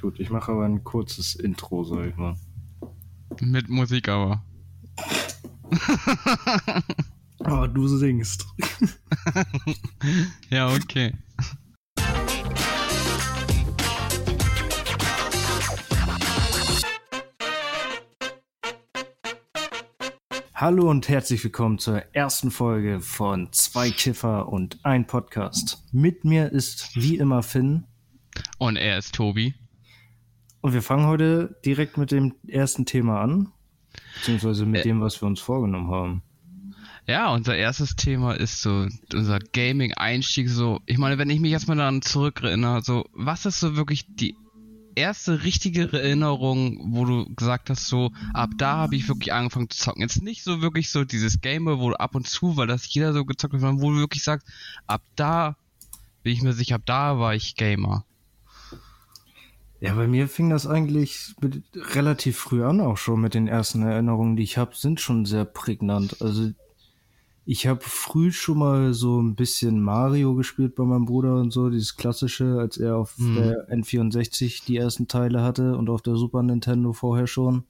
[0.00, 2.36] Gut, ich mache aber ein kurzes Intro, sag ich mal.
[3.40, 4.44] Mit Musik aber.
[7.40, 8.46] aber du singst.
[10.50, 11.14] ja, okay.
[20.54, 25.84] Hallo und herzlich willkommen zur ersten Folge von Zwei Kiffer und ein Podcast.
[25.90, 27.84] Mit mir ist wie immer Finn.
[28.58, 29.54] Und er ist Tobi.
[30.68, 33.50] Und wir fangen heute direkt mit dem ersten Thema an,
[34.16, 36.22] beziehungsweise mit äh, dem, was wir uns vorgenommen haben.
[37.06, 40.50] Ja, unser erstes Thema ist so unser Gaming-Einstieg.
[40.50, 44.14] So, ich meine, wenn ich mich jetzt mal daran zurückerinnere, so, was ist so wirklich
[44.16, 44.36] die
[44.94, 49.78] erste richtige Erinnerung, wo du gesagt hast, so, ab da habe ich wirklich angefangen zu
[49.78, 50.02] zocken.
[50.02, 53.14] Jetzt nicht so wirklich so dieses Game, wo du ab und zu, weil das jeder
[53.14, 54.46] so gezockt hat, sondern wo du wirklich sagst,
[54.86, 55.56] ab da
[56.22, 58.04] bin ich mir sicher, ab da war ich Gamer.
[59.80, 61.62] Ja, bei mir fing das eigentlich mit,
[61.94, 65.44] relativ früh an, auch schon mit den ersten Erinnerungen, die ich habe, sind schon sehr
[65.44, 66.20] prägnant.
[66.20, 66.50] Also
[67.44, 71.70] ich habe früh schon mal so ein bisschen Mario gespielt bei meinem Bruder und so,
[71.70, 73.36] dieses klassische, als er auf hm.
[73.36, 77.64] der N64 die ersten Teile hatte und auf der Super Nintendo vorher schon.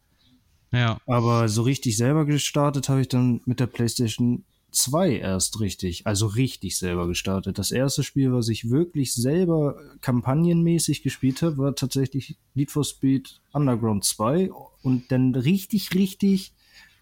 [0.72, 0.98] Ja.
[1.06, 6.26] Aber so richtig selber gestartet habe ich dann mit der PlayStation 2 erst richtig, also
[6.26, 7.58] richtig selber gestartet.
[7.58, 13.40] Das erste Spiel, was ich wirklich selber kampagnenmäßig gespielt habe, war tatsächlich Need for Speed
[13.52, 14.50] Underground 2
[14.82, 16.52] und dann richtig, richtig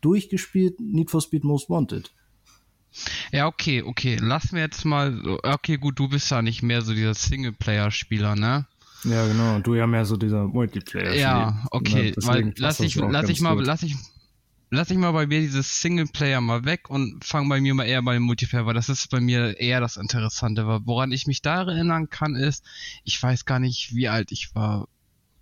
[0.01, 2.13] durchgespielt Need for Speed Most Wanted.
[3.33, 4.17] Ja, okay, okay.
[4.21, 5.21] Lass mir jetzt mal.
[5.43, 8.67] Okay, gut, du bist ja nicht mehr so dieser Singleplayer-Spieler, ne?
[9.05, 9.59] Ja, genau.
[9.59, 11.15] Du ja mehr so dieser Multiplayer.
[11.15, 12.15] Ja, okay.
[12.17, 13.95] Weil lass ich, lass ich mal, lass ich,
[14.71, 18.03] lass ich mal bei mir dieses Singleplayer mal weg und fang bei mir mal eher
[18.03, 20.67] bei dem Multiplayer, weil das ist bei mir eher das Interessante.
[20.85, 22.65] Woran ich mich da erinnern kann, ist,
[23.05, 24.89] ich weiß gar nicht, wie alt ich war.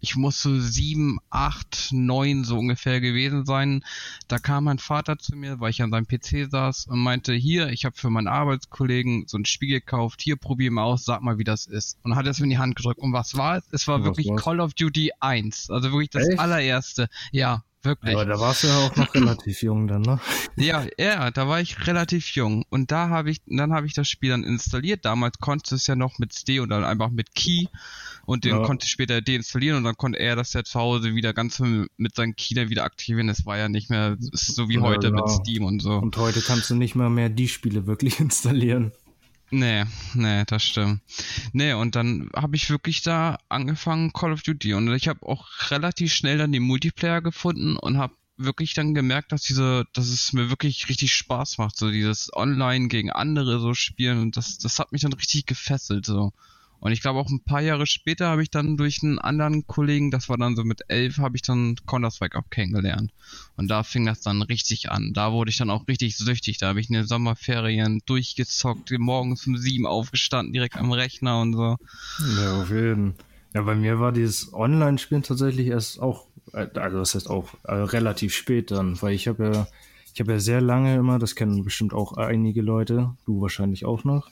[0.00, 3.82] Ich muss so sieben, acht, neun so ungefähr gewesen sein.
[4.28, 7.70] Da kam mein Vater zu mir, weil ich an seinem PC saß und meinte, hier,
[7.70, 11.38] ich habe für meinen Arbeitskollegen so ein Spiel gekauft, hier probier mal aus, sag mal,
[11.38, 11.96] wie das ist.
[12.02, 13.00] Und hat es mir in die Hand gedrückt.
[13.00, 13.64] Und was war es?
[13.70, 14.42] Es war was wirklich war's?
[14.42, 15.70] Call of Duty 1.
[15.70, 16.38] Also wirklich das Echt?
[16.38, 17.08] allererste.
[17.32, 18.14] Ja, Wirklich.
[18.14, 20.20] Aber da warst du ja auch noch relativ jung dann, ne?
[20.56, 22.64] Ja, ja, da war ich relativ jung.
[22.70, 25.04] Und da habe ich, dann habe ich das Spiel dann installiert.
[25.04, 27.66] Damals konntest du es ja noch mit SD und dann einfach mit Key.
[28.26, 28.62] Und den ja.
[28.62, 32.14] konnte ich später deinstallieren und dann konnte er das ja zu Hause wieder ganz mit
[32.14, 33.26] seinen Key dann wieder aktivieren.
[33.26, 35.26] Das war ja nicht mehr so wie heute ja, genau.
[35.26, 35.96] mit Steam und so.
[35.96, 38.92] Und heute kannst du nicht mal mehr die Spiele wirklich installieren.
[39.50, 39.84] Nee,
[40.14, 41.00] nee, das stimmt.
[41.52, 45.46] Nee, und dann habe ich wirklich da angefangen Call of Duty und ich habe auch
[45.70, 50.32] relativ schnell dann den Multiplayer gefunden und habe wirklich dann gemerkt, dass diese, dass es
[50.32, 54.78] mir wirklich richtig Spaß macht, so dieses Online gegen andere so spielen und das, das
[54.78, 56.32] hat mich dann richtig gefesselt so.
[56.84, 60.10] Und ich glaube auch ein paar Jahre später habe ich dann durch einen anderen Kollegen,
[60.10, 63.10] das war dann so mit elf, habe ich dann Counter-Strike auch kennengelernt.
[63.56, 65.14] Und da fing das dann richtig an.
[65.14, 66.58] Da wurde ich dann auch richtig süchtig.
[66.58, 71.54] Da habe ich in den Sommerferien durchgezockt, morgens um sieben aufgestanden, direkt am Rechner und
[71.54, 71.78] so.
[72.38, 73.24] Ja, auf jeden Fall.
[73.54, 78.34] Ja, bei mir war dieses Online-Spielen tatsächlich erst auch, also das heißt auch äh, relativ
[78.34, 79.68] spät dann, weil ich habe ja,
[80.12, 84.04] ich habe ja sehr lange immer, das kennen bestimmt auch einige Leute, du wahrscheinlich auch
[84.04, 84.28] noch,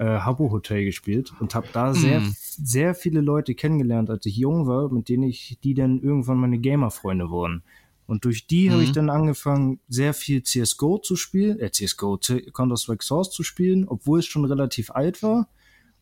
[0.00, 2.34] äh, Habbo Hotel gespielt und habe da sehr, mm.
[2.34, 6.58] sehr viele Leute kennengelernt, als ich jung war, mit denen ich, die dann irgendwann meine
[6.58, 7.62] Gamer-Freunde wurden.
[8.06, 8.72] Und durch die mhm.
[8.72, 13.86] habe ich dann angefangen, sehr viel CSGO zu spielen, äh, CSGO, Counter-Strike Source zu spielen,
[13.86, 15.48] obwohl es schon relativ alt war.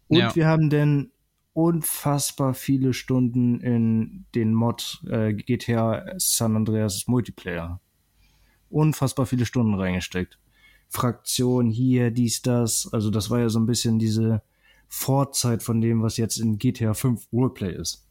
[0.06, 0.34] Und ja.
[0.34, 1.10] wir haben dann
[1.52, 7.80] unfassbar viele Stunden in den Mod äh, GTA San Andreas Multiplayer.
[8.70, 10.38] Unfassbar viele Stunden reingesteckt.
[10.88, 12.88] Fraktion hier, dies, das.
[12.92, 14.42] Also das war ja so ein bisschen diese
[14.88, 18.04] Vorzeit von dem, was jetzt in GTA 5 Roleplay ist.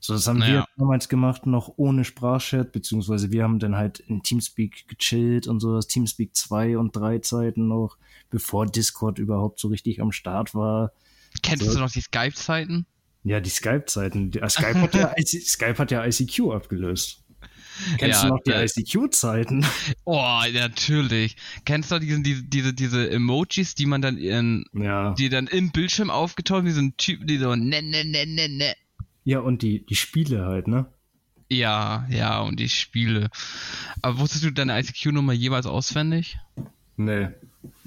[0.00, 0.52] So, das haben naja.
[0.52, 5.60] wir damals gemacht, noch ohne Sprachchat, beziehungsweise wir haben dann halt in Teamspeak gechillt und
[5.60, 7.96] so, das Teamspeak 2 und 3 Zeiten noch,
[8.28, 10.92] bevor Discord überhaupt so richtig am Start war.
[11.42, 11.72] Kennst so.
[11.72, 12.84] du noch die Skype-Zeiten?
[13.22, 14.30] Ja, die Skype-Zeiten.
[14.46, 17.23] Skype, hat ja, Skype hat ja ICQ abgelöst.
[17.98, 19.66] Kennst ja, du noch die ICQ-Zeiten?
[20.04, 21.36] Oh, natürlich.
[21.64, 25.14] Kennst du diesen, diese, diese, diese Emojis, die man dann in, ja.
[25.14, 28.48] die dann im Bildschirm aufgetaucht, wie so ein Typ, die so ne, ne, ne, ne,
[28.48, 28.74] ne.
[29.24, 30.86] Ja, und die, die Spiele halt, ne?
[31.50, 33.30] Ja, ja, und die Spiele.
[34.02, 36.38] Aber wusstest du deine ICQ-Nummer jeweils auswendig?
[36.96, 37.28] Nee.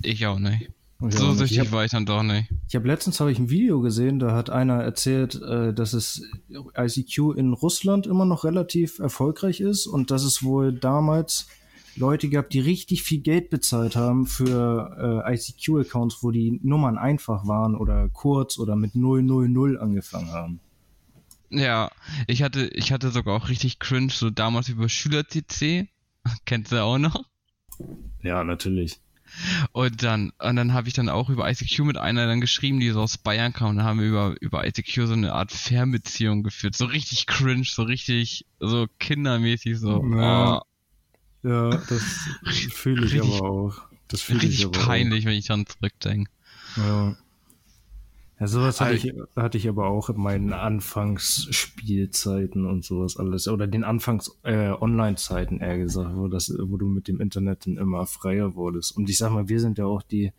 [0.01, 0.69] Ich auch nicht.
[0.99, 2.49] Ja, so süchtig hab, war ich dann doch nicht.
[2.67, 6.23] Ich habe letztens habe ich ein Video gesehen, da hat einer erzählt, äh, dass es
[6.49, 11.47] ICQ in Russland immer noch relativ erfolgreich ist und dass es wohl damals
[11.95, 17.47] Leute gab, die richtig viel Geld bezahlt haben für äh, ICQ-Accounts, wo die Nummern einfach
[17.47, 20.59] waren oder kurz oder mit 000 angefangen haben.
[21.49, 21.91] Ja,
[22.27, 25.89] ich hatte, ich hatte sogar auch richtig cringe, so damals über Schüler-CC.
[26.45, 27.23] Kennt ihr auch noch?
[28.21, 28.99] Ja, natürlich.
[29.71, 32.89] Und dann, und dann habe ich dann auch über ICQ mit einer dann geschrieben, die
[32.89, 36.43] so aus Bayern kam, und dann haben wir über, über ICQ so eine Art Fernbeziehung
[36.43, 36.75] geführt.
[36.75, 40.03] So richtig cringe, so richtig, so kindermäßig, so.
[40.15, 41.47] Ja, oh.
[41.47, 42.03] ja das
[42.71, 43.81] fühle ich richtig, aber auch.
[44.07, 45.29] Das fühle ich aber peinlich, auch.
[45.29, 46.31] wenn ich dann zurückdenke.
[46.77, 47.15] Ja.
[48.39, 53.47] Ja, sowas hatte ich, hatte ich aber auch in meinen Anfangsspielzeiten und sowas alles.
[53.47, 54.69] Oder den Anfangs äh,
[55.59, 58.95] eher gesagt, wo, das, wo du mit dem Internet dann immer freier wurdest.
[58.95, 60.33] Und ich sag mal, wir sind ja auch die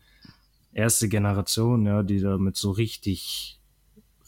[0.72, 3.58] erste Generation, ja, die damit so richtig,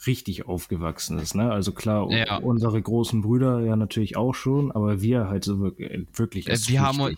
[0.05, 1.37] richtig aufgewachsen ist.
[1.37, 1.53] Ne?
[1.53, 2.39] Also klar, ja.
[2.39, 6.83] unsere großen Brüder ja natürlich auch schon, aber wir halt so wirklich, wirklich äh, wir
[6.83, 7.15] haben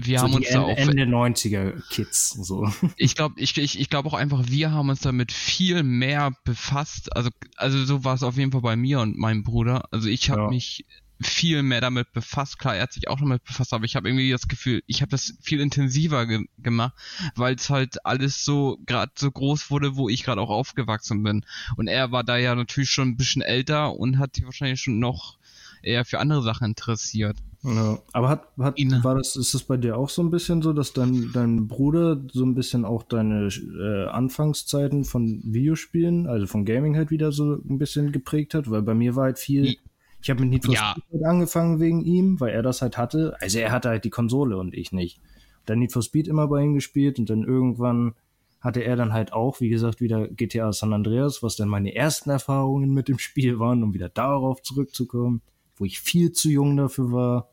[0.00, 2.70] wir so haben uns da auch Ende 90er Kids so.
[2.96, 7.14] Ich glaube, ich, ich, ich glaube auch einfach, wir haben uns damit viel mehr befasst.
[7.16, 9.88] Also also so war es auf jeden Fall bei mir und meinem Bruder.
[9.90, 10.48] Also ich habe ja.
[10.50, 10.86] mich
[11.20, 12.60] viel mehr damit befasst.
[12.60, 15.10] Klar, er hat sich auch damit befasst, aber ich habe irgendwie das Gefühl, ich habe
[15.10, 16.94] das viel intensiver ge gemacht,
[17.34, 21.44] weil es halt alles so gerade so groß wurde, wo ich gerade auch aufgewachsen bin.
[21.76, 25.00] Und er war da ja natürlich schon ein bisschen älter und hat sich wahrscheinlich schon
[25.00, 25.38] noch
[25.82, 27.36] eher für andere Sachen interessiert.
[27.64, 30.72] Ja, aber hat, hat war das, ist das bei dir auch so ein bisschen so,
[30.72, 36.64] dass dein, dein Bruder so ein bisschen auch deine äh, Anfangszeiten von Videospielen, also von
[36.64, 38.70] Gaming halt wieder so ein bisschen geprägt hat?
[38.70, 39.76] Weil bei mir war halt viel,
[40.22, 40.92] ich habe mit Need for ja.
[40.92, 43.36] Speed halt angefangen wegen ihm, weil er das halt hatte.
[43.40, 45.20] Also er hatte halt die Konsole und ich nicht.
[45.66, 48.14] Dann Need for Speed immer bei ihm gespielt und dann irgendwann
[48.60, 52.30] hatte er dann halt auch, wie gesagt, wieder GTA San Andreas, was dann meine ersten
[52.30, 55.42] Erfahrungen mit dem Spiel waren, um wieder darauf zurückzukommen
[55.78, 57.48] wo ich viel zu jung dafür war.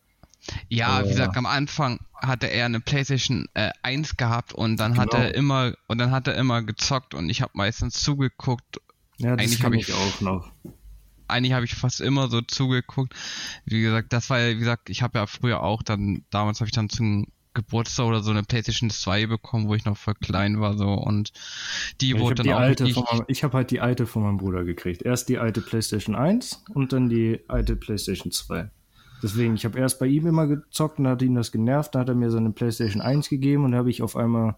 [0.69, 4.93] Ja, äh, wie gesagt, am Anfang hatte er eine PlayStation äh, 1 gehabt und dann
[4.93, 5.03] genau.
[5.03, 8.81] hat er immer und dann hat er immer gezockt und ich habe meistens zugeguckt.
[9.17, 10.51] Ja, das eigentlich habe ich, ich auch noch.
[11.27, 13.13] Eigentlich habe ich fast immer so zugeguckt.
[13.65, 16.67] Wie gesagt, das war ja, wie gesagt, ich habe ja früher auch dann damals habe
[16.67, 20.61] ich dann zum Geburtstag oder so eine PlayStation 2 bekommen, wo ich noch voll klein
[20.61, 21.31] war so und
[22.01, 24.37] die ja, wurde dann auch alte ich, meinem, ich habe halt die alte von meinem
[24.37, 25.01] Bruder gekriegt.
[25.01, 28.69] Erst die alte PlayStation 1 und dann die alte PlayStation 2.
[29.23, 32.09] Deswegen, ich habe erst bei ihm immer gezockt und hat ihn das genervt, dann hat
[32.09, 34.55] er mir seine PlayStation 1 gegeben und da habe ich auf einmal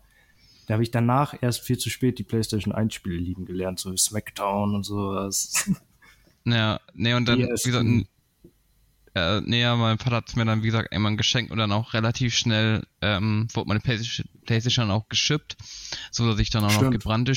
[0.67, 3.95] da habe ich danach erst viel zu spät die PlayStation 1 Spiele lieben gelernt, so
[3.95, 5.71] Smackdown und sowas.
[6.49, 7.85] Ja, nee, und dann, wie gesagt,
[9.17, 9.75] äh, näher.
[9.75, 12.85] Mein Vater hat mir dann, wie gesagt, einmal ein Geschenk und dann auch relativ schnell
[13.01, 15.57] ähm, wurde meine Playstation, Playstation auch geschippt,
[16.11, 16.85] so dass ich dann auch Stimmt.
[16.85, 17.33] noch gebrannte,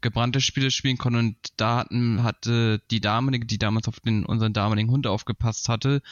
[0.00, 1.18] gebrannte Spiele spielen konnte.
[1.18, 6.02] Und da hatten, hatte die damalige, die damals auf den, unseren damaligen Hund aufgepasst hatte,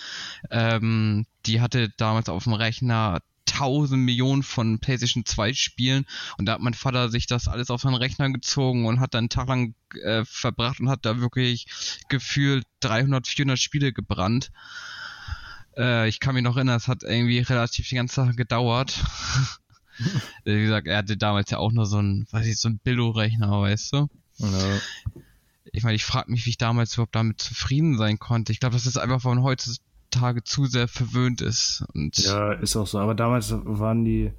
[0.51, 3.21] ähm, die hatte damals auf dem Rechner
[3.57, 6.07] tausend Millionen von PlayStation 2 Spielen
[6.39, 9.25] und da hat mein Vater sich das alles auf seinen Rechner gezogen und hat dann
[9.25, 11.67] einen Tag lang äh, verbracht und hat da wirklich
[12.09, 14.51] gefühlt 300, 400 Spiele gebrannt.
[15.77, 19.03] Äh, ich kann mich noch erinnern, es hat irgendwie relativ die ganze Sache gedauert.
[20.45, 23.61] Wie gesagt, er hatte damals ja auch nur so ein, weiß ich, so ein Billo-Rechner,
[23.63, 24.09] weißt du?
[24.39, 24.79] Ja.
[25.73, 28.53] Ich meine, ich frage mich, wie ich damals überhaupt damit zufrieden sein konnte.
[28.53, 29.43] Ich glaube, das ist einfach von
[30.07, 31.85] heutzutage zu sehr verwöhnt ist.
[31.95, 32.99] Und ja, ist auch so.
[32.99, 34.33] Aber damals waren die,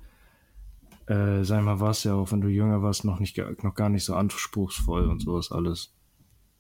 [1.07, 3.89] äh, sag mal, war es ja auch, wenn du jünger warst, noch nicht noch gar
[3.89, 5.93] nicht so anspruchsvoll und sowas alles.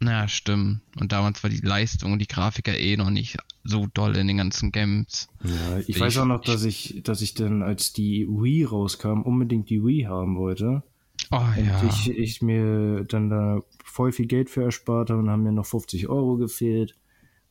[0.01, 0.81] Ja, stimmt.
[0.99, 4.27] Und damals war die Leistung und die Grafik ja eh noch nicht so doll in
[4.27, 5.27] den ganzen Games.
[5.43, 9.21] Ja, ich weiß ich, auch noch, dass ich, dass ich dann, als die Wii rauskam,
[9.21, 10.83] unbedingt die Wii haben wollte.
[11.31, 11.83] Oh und ja.
[11.89, 15.65] Ich, ich mir dann da voll viel Geld für erspart habe und haben mir noch
[15.65, 16.95] 50 Euro gefehlt.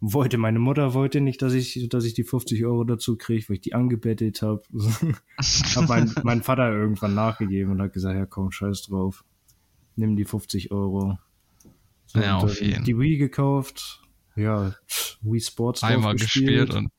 [0.01, 3.55] Wollte, meine Mutter wollte nicht, dass ich, dass ich die 50 Euro dazu kriege, weil
[3.55, 4.63] ich die angebettelt habe.
[5.75, 9.25] hab mein, mein Vater irgendwann nachgegeben und hat gesagt, ja komm, scheiß drauf.
[9.97, 11.19] Nimm die 50 Euro.
[12.07, 12.85] So, ja, auf jeden.
[12.85, 14.03] Die Wii gekauft,
[14.37, 14.75] ja,
[15.23, 16.91] Wii Sports Einmal gespielt, und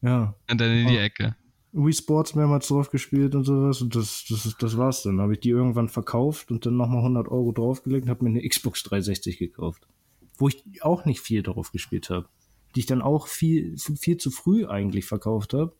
[0.00, 0.34] ja.
[0.50, 1.36] und dann in die Ecke.
[1.72, 5.20] Wii Sports mehrmals drauf gespielt und sowas und das, das, das war's dann.
[5.20, 8.48] Habe ich die irgendwann verkauft und dann nochmal 100 Euro draufgelegt und habe mir eine
[8.48, 9.86] Xbox 360 gekauft.
[10.36, 12.28] Wo ich auch nicht viel drauf gespielt habe.
[12.74, 15.76] Die ich dann auch viel, viel zu früh eigentlich verkauft habe,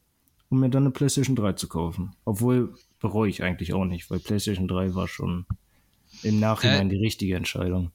[0.48, 2.14] um mir dann eine PlayStation 3 zu kaufen.
[2.24, 5.46] Obwohl bereue ich eigentlich auch nicht, weil PlayStation 3 war schon
[6.22, 7.90] im Nachhinein äh, die richtige Entscheidung.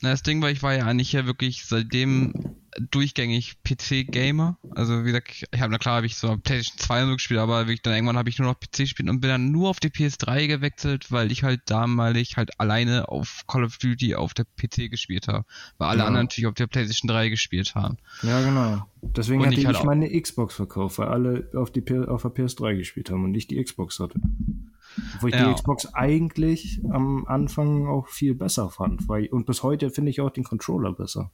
[0.00, 2.56] Na, das Ding war, ich war ja eigentlich ja wirklich seitdem
[2.90, 4.58] durchgängig PC-Gamer.
[4.70, 7.66] Also wie gesagt, ich habe na klar habe ich so PlayStation 2 so gespielt, aber
[7.66, 9.90] wirklich dann irgendwann habe ich nur noch PC gespielt und bin dann nur auf die
[9.90, 14.90] PS3 gewechselt, weil ich halt damalig halt alleine auf Call of Duty auf der PC
[14.90, 15.44] gespielt habe.
[15.78, 16.06] Weil alle ja.
[16.06, 17.98] anderen natürlich auf der PlayStation 3 gespielt haben.
[18.22, 18.86] Ja, genau.
[19.02, 22.30] Deswegen und hatte ich, halt ich meine Xbox verkauft, weil alle auf, die, auf der
[22.30, 24.18] PS3 gespielt haben und ich die Xbox hatte.
[25.20, 25.48] Wo ich ja.
[25.48, 29.08] die Xbox eigentlich am Anfang auch viel besser fand.
[29.08, 31.30] Weil, und bis heute finde ich auch den Controller besser.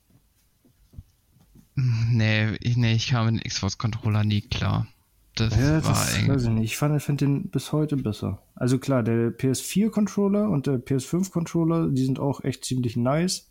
[2.11, 4.87] Nee, ich kam mit dem Xbox-Controller nie klar.
[5.35, 6.65] Das ja, war das weiß ich nicht.
[6.65, 8.43] Ich fand, finde den bis heute besser.
[8.55, 13.51] Also klar, der PS4-Controller und der PS5-Controller, die sind auch echt ziemlich nice.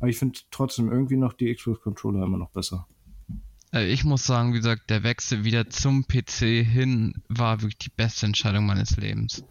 [0.00, 2.86] Aber ich finde trotzdem irgendwie noch die Xbox-Controller immer noch besser.
[3.72, 7.90] Äh, ich muss sagen, wie gesagt, der Wechsel wieder zum PC hin war wirklich die
[7.90, 9.44] beste Entscheidung meines Lebens.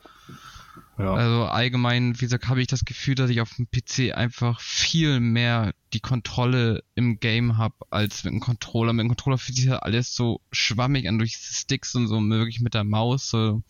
[0.98, 1.14] Ja.
[1.14, 5.20] Also allgemein, wie gesagt, habe ich das Gefühl, dass ich auf dem PC einfach viel
[5.20, 8.94] mehr die Kontrolle im Game habe als mit dem Controller.
[8.94, 12.62] Mit dem Controller fühlt sich halt alles so schwammig an durch Sticks und so wirklich
[12.62, 13.30] mit der Maus.
[13.30, 13.62] So.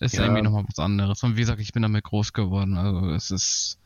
[0.00, 0.22] Ist ja.
[0.22, 1.22] irgendwie nochmal was anderes.
[1.22, 2.76] Und wie gesagt, ich bin damit groß geworden.
[2.76, 3.78] Also es ist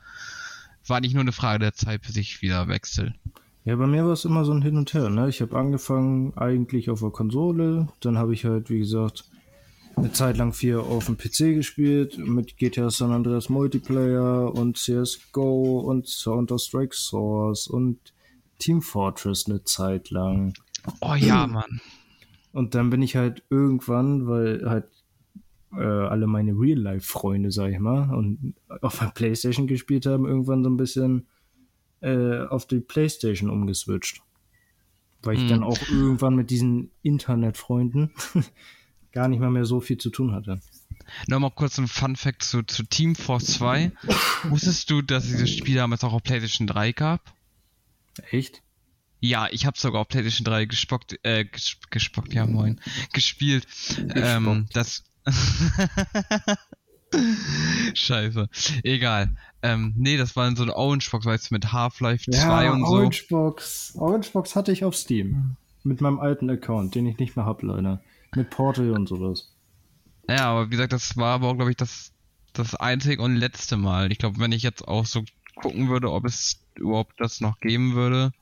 [0.89, 3.15] war nicht nur eine Frage der Zeit, bis ich wieder wechsle.
[3.65, 5.11] Ja, bei mir war es immer so ein Hin und Her.
[5.11, 5.29] Ne?
[5.29, 9.25] Ich habe angefangen eigentlich auf der Konsole, dann habe ich halt, wie gesagt,
[9.99, 15.81] eine Zeit lang viel auf dem PC gespielt mit GTA San Andreas Multiplayer und CSGO
[15.81, 17.99] und Counter-Strike Source und
[18.59, 20.55] Team Fortress eine Zeit lang.
[21.01, 21.81] Oh ja, Mann.
[22.53, 24.87] Und dann bin ich halt irgendwann, weil halt
[25.73, 30.71] äh, alle meine Real-Life-Freunde, sag ich mal, und auf der Playstation gespielt haben, irgendwann so
[30.71, 31.27] ein bisschen
[32.01, 34.23] äh, auf die Playstation umgeswitcht.
[35.23, 35.49] Weil ich hm.
[35.49, 38.13] dann auch irgendwann mit diesen Internetfreunden
[39.19, 40.61] gar nicht mal mehr so viel zu tun hatte.
[41.27, 43.91] Nochmal kurz ein Fun Fact zu, zu Team Force 2.
[44.45, 47.21] Wusstest du, dass dieses Spiel damals auch auf PlayStation 3 gab?
[48.31, 48.63] Echt?
[49.19, 51.47] Ja, ich habe sogar auf PlayStation 3 gespockt, äh,
[51.91, 52.81] gespockt, ja moin,
[53.13, 53.67] gespielt.
[54.15, 55.03] Ähm, das
[57.95, 58.49] Scheiße.
[58.85, 59.35] Egal.
[59.63, 62.93] Ähm, nee, das war so eine Orangebox, weißt du, mit Half-Life ja, 2 und so.
[62.93, 63.95] Orangebox.
[63.97, 65.57] Orangebox hatte ich auf Steam.
[65.83, 68.01] Mit meinem alten Account, den ich nicht mehr hab, leider.
[68.35, 69.55] Mit Portal und sowas.
[70.29, 72.13] Ja, aber wie gesagt, das war aber, glaube ich, das,
[72.53, 74.13] das einzige und letzte Mal.
[74.13, 75.25] Ich glaube, wenn ich jetzt auch so
[75.57, 78.33] gucken würde, ob es überhaupt das noch geben würde.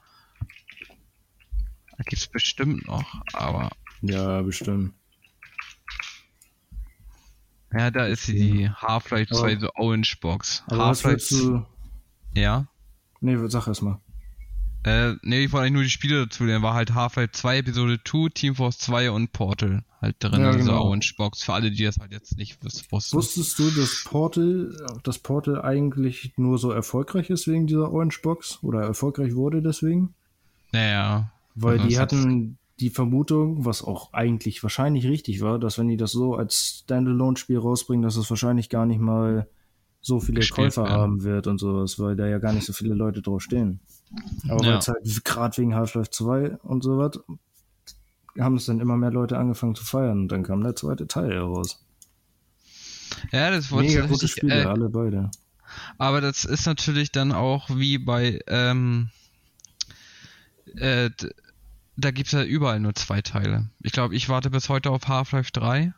[1.99, 3.71] Gibt es bestimmt noch, aber.
[4.03, 4.93] Ja, bestimmt.
[7.73, 10.63] Ja, da ist die Half-Life 2 so Orange Box.
[10.71, 11.67] Half-Life.
[12.35, 12.67] Ja?
[13.21, 14.01] Nee, sag erst mal.
[14.87, 17.99] Äh, nee, ich wollte eigentlich nur die Spiele dazu, der war halt Half-Life 2, Episode
[18.05, 20.85] 2, Team Force 2 und Portal halt drin ja, in dieser genau.
[20.85, 21.43] Orange Box.
[21.43, 23.17] Für alle, die das halt jetzt nicht wussten.
[23.17, 28.61] Wusstest du, dass Portal, dass Portal eigentlich nur so erfolgreich ist wegen dieser Orange Box?
[28.63, 30.15] Oder erfolgreich wurde deswegen?
[30.71, 31.33] Naja.
[31.57, 36.13] Weil die hatten die Vermutung, was auch eigentlich wahrscheinlich richtig war, dass wenn die das
[36.13, 39.49] so als Standalone-Spiel rausbringen, dass es wahrscheinlich gar nicht mal
[40.07, 40.95] so viele Gespielt Käufer werden.
[40.95, 43.81] haben wird und sowas, weil da ja gar nicht so viele Leute drauf stehen.
[44.49, 44.81] Aber ja.
[44.81, 47.19] halt gerade wegen Half-Life 2 und sowas,
[48.39, 51.33] haben es dann immer mehr Leute angefangen zu feiern und dann kam der zweite Teil
[51.33, 51.85] heraus.
[53.33, 55.31] Ja, das wurde Mega gute Spiele, äh, alle beide.
[55.99, 59.09] Aber das ist natürlich dann auch wie bei ähm,
[60.77, 61.11] äh,
[61.97, 63.71] da gibt es ja überall nur zwei Teile.
[63.81, 65.95] Ich glaube, ich warte bis heute auf Half-Life 3.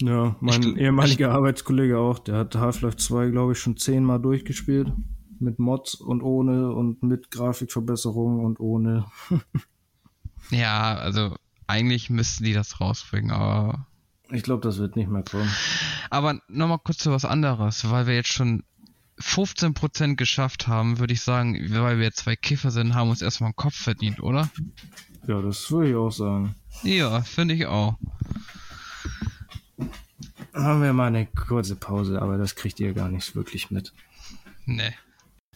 [0.00, 4.20] Ja, mein ich, ehemaliger ich, Arbeitskollege auch, der hat Half-Life 2, glaube ich, schon zehnmal
[4.20, 4.92] durchgespielt.
[5.40, 9.06] Mit Mods und ohne und mit Grafikverbesserungen und ohne.
[10.50, 11.36] ja, also
[11.66, 13.86] eigentlich müssten die das rausbringen, aber.
[14.30, 15.50] Ich glaube, das wird nicht mehr kommen.
[16.10, 18.62] Aber nochmal kurz zu was anderes, weil wir jetzt schon
[19.20, 23.56] 15% geschafft haben, würde ich sagen, weil wir zwei Kiffer sind, haben uns erstmal einen
[23.56, 24.50] Kopf verdient, oder?
[25.26, 26.54] Ja, das würde ich auch sagen.
[26.82, 27.96] Ja, finde ich auch.
[30.54, 33.92] Haben wir mal eine kurze Pause, aber das kriegt ihr gar nicht wirklich mit.
[34.66, 34.94] Nee.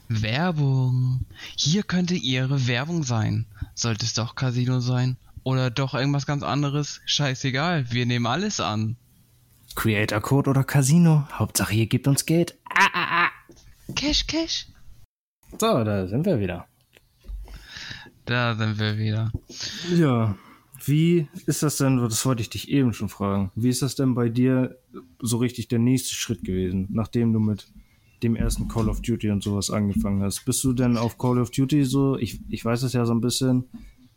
[0.09, 1.27] Werbung.
[1.57, 3.47] Hier könnte Ihre Werbung sein.
[3.75, 5.17] Sollte es doch Casino sein?
[5.45, 7.01] Oder doch irgendwas ganz anderes?
[7.07, 8.97] Scheißegal, wir nehmen alles an.
[9.77, 11.29] Creator Code oder Casino.
[11.33, 12.59] Hauptsache, ihr gebt uns Geld.
[12.65, 13.31] Ah, ah, ah.
[13.95, 14.67] Cash, Cash.
[15.53, 16.67] So, da sind wir wieder.
[18.25, 19.31] Da sind wir wieder.
[19.95, 20.37] Ja,
[20.85, 24.15] wie ist das denn, das wollte ich dich eben schon fragen, wie ist das denn
[24.15, 24.79] bei dir
[25.21, 27.69] so richtig der nächste Schritt gewesen, nachdem du mit
[28.23, 30.45] dem ersten Call of Duty und sowas angefangen hast?
[30.45, 33.21] Bist du denn auf Call of Duty so, ich, ich weiß es ja so ein
[33.21, 33.65] bisschen,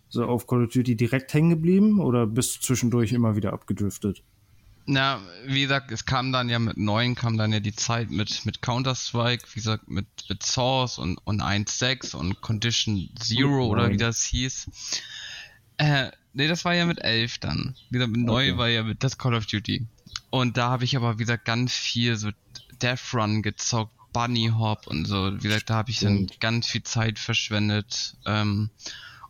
[0.09, 4.23] so auf Call of Duty direkt hängen geblieben oder bist du zwischendurch immer wieder abgedriftet?
[4.87, 8.45] Na, wie gesagt, es kam dann ja mit neun, kam dann ja die Zeit mit,
[8.45, 13.97] mit Counter-Strike, wie gesagt, mit, mit Source und, und 1.6 und Condition Zero oder wie
[13.97, 14.69] das hieß.
[15.81, 17.75] Äh, nee, das war ja mit elf dann.
[17.89, 18.51] Wie gesagt, mit okay.
[18.51, 19.87] neu war ja mit das Call of Duty.
[20.29, 22.29] Und da habe ich aber, wie gesagt, ganz viel so
[22.79, 25.33] Death Run gezockt, Bunny Hop und so.
[25.33, 28.15] Wie gesagt, da habe ich dann ganz viel Zeit verschwendet.
[28.27, 28.69] Ähm,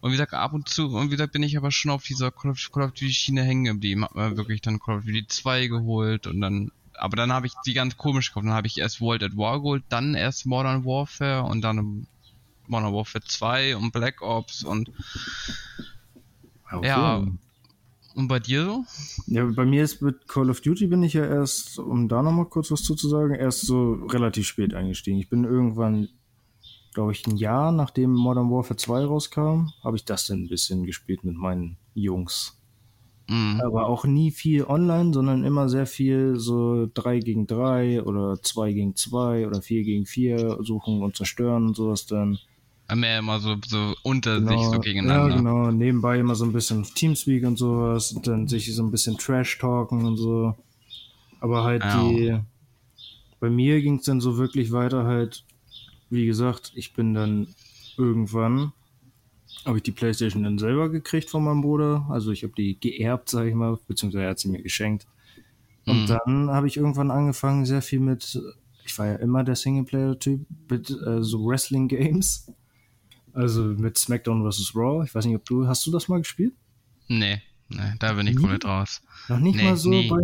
[0.02, 2.32] und wie gesagt, ab und zu, und wie gesagt, bin ich aber schon auf dieser
[2.32, 4.04] Call of, Call of Duty Schiene hängen geblieben.
[4.04, 7.54] Hab mir wirklich dann Call of Duty 2 geholt und dann, aber dann habe ich
[7.66, 8.48] die ganz komisch gekauft.
[8.48, 12.08] Dann habe ich erst World at War geholt, dann erst Modern Warfare und dann
[12.68, 14.92] Modern Warfare 2 und Black Ops und
[16.72, 16.88] Okay.
[16.88, 17.26] Ja.
[18.14, 18.84] Und bei dir so?
[19.28, 22.46] Ja, bei mir ist mit Call of Duty bin ich ja erst, um da nochmal
[22.46, 25.18] kurz was zuzusagen, erst so relativ spät eingestiegen.
[25.18, 26.10] Ich bin irgendwann,
[26.94, 30.86] glaube ich, ein Jahr nachdem Modern Warfare 2 rauskam, habe ich das dann ein bisschen
[30.86, 32.58] gespielt mit meinen Jungs.
[33.30, 33.62] Mhm.
[33.64, 38.74] Aber auch nie viel online, sondern immer sehr viel so 3 gegen 3 oder 2
[38.74, 42.40] gegen 2 oder 4 gegen 4 suchen und zerstören und sowas dann.
[42.96, 45.30] Mehr immer so, so unter genau, sich so gegeneinander.
[45.30, 45.72] Ja, genau.
[45.72, 50.06] Nebenbei immer so ein bisschen Teamspeak und sowas und dann sich so ein bisschen Trash-Talken
[50.06, 50.56] und so.
[51.40, 52.04] Aber halt ja.
[52.04, 52.40] die.
[53.40, 55.44] Bei mir ging es dann so wirklich weiter halt,
[56.10, 57.48] wie gesagt, ich bin dann
[57.98, 58.74] irgendwann
[59.66, 62.06] habe ich die Playstation dann selber gekriegt von meinem Bruder.
[62.10, 65.08] Also ich habe die geerbt, sage ich mal, beziehungsweise er hat sie mir geschenkt.
[65.86, 66.08] Und mhm.
[66.08, 68.42] dann habe ich irgendwann angefangen, sehr viel mit,
[68.86, 72.52] ich war ja immer der Singleplayer-Typ, mit äh, so Wrestling-Games.
[73.34, 74.76] Also mit SmackDown vs.
[74.76, 75.04] Raw.
[75.06, 76.54] Ich weiß nicht, ob du, hast du das mal gespielt?
[77.08, 78.42] Nee, nee, da bin ich nie?
[78.42, 79.02] komplett raus.
[79.28, 80.10] Noch nicht nee, mal so nie.
[80.10, 80.20] bei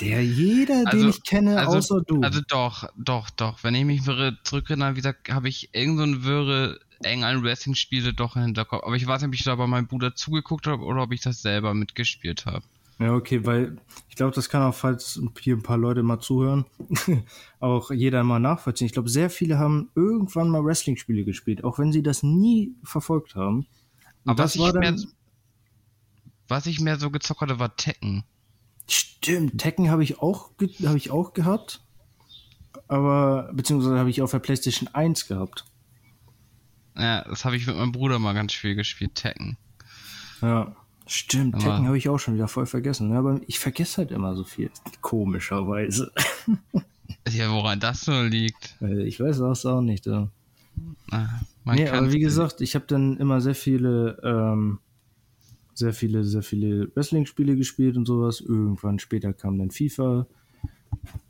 [0.00, 2.22] der jeder, also, den ich kenne, also, außer du.
[2.22, 3.62] Also doch, doch, doch.
[3.62, 4.02] Wenn ich mich
[4.44, 8.84] zurückerinnere, wie gesagt, habe ich irgendeinen so Wirre eng an Wrestling-Spiele doch im Hinterkopf.
[8.84, 11.20] Aber ich weiß nicht, ob ich da bei meinem Bruder zugeguckt habe oder ob ich
[11.20, 12.64] das selber mitgespielt habe.
[13.00, 13.78] Ja, okay, weil
[14.10, 16.66] ich glaube, das kann auch, falls hier ein paar Leute mal zuhören,
[17.58, 18.86] auch jeder mal nachvollziehen.
[18.86, 23.36] Ich glaube, sehr viele haben irgendwann mal Wrestling-Spiele gespielt, auch wenn sie das nie verfolgt
[23.36, 23.60] haben.
[24.24, 25.04] Und Aber das was, war ich dann, mehr,
[26.46, 28.24] was ich mehr so gezockt hatte, war Tekken.
[28.86, 30.50] Stimmt, Tekken habe ich auch
[30.84, 31.80] habe ich auch gehabt.
[32.86, 35.64] Aber beziehungsweise habe ich auf der PlayStation 1 gehabt.
[36.96, 39.56] Ja, das habe ich mit meinem Bruder mal ganz viel gespielt, Tekken.
[40.42, 40.76] Ja,
[41.12, 41.54] stimmt.
[41.54, 43.10] Aber Tekken habe ich auch schon wieder voll vergessen.
[43.10, 44.70] Ja, aber ich vergesse halt immer so viel.
[45.00, 46.12] Komischerweise.
[47.28, 48.76] ja, woran das so liegt.
[48.80, 50.06] Ich weiß das auch nicht.
[50.06, 50.28] Ja.
[51.10, 51.28] Ah,
[51.64, 54.78] nee, aber wie gesagt, ich habe dann immer sehr viele, ähm,
[55.74, 58.40] sehr viele, sehr viele Wrestling-Spiele gespielt und sowas.
[58.40, 60.26] Irgendwann später kam dann FIFA.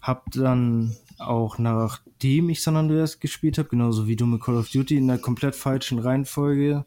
[0.00, 4.70] Hab dann auch nachdem ich San Andreas gespielt habe, genauso wie du mit Call of
[4.70, 6.84] Duty in der komplett falschen Reihenfolge,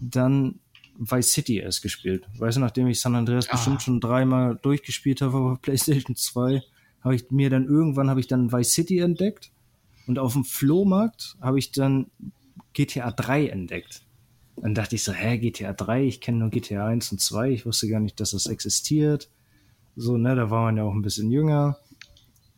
[0.00, 0.60] dann
[1.00, 2.26] Vice City erst gespielt.
[2.38, 3.52] Weißt du, nachdem ich San Andreas ah.
[3.52, 6.62] bestimmt schon dreimal durchgespielt habe auf PlayStation 2,
[7.02, 9.50] habe ich mir dann irgendwann habe ich dann Vice City entdeckt
[10.06, 12.10] und auf dem Flohmarkt habe ich dann
[12.72, 14.02] GTA 3 entdeckt.
[14.56, 17.66] Dann dachte ich so, hä, GTA 3, ich kenne nur GTA 1 und 2, ich
[17.66, 19.30] wusste gar nicht, dass das existiert.
[19.96, 21.78] So, ne, da war man ja auch ein bisschen jünger.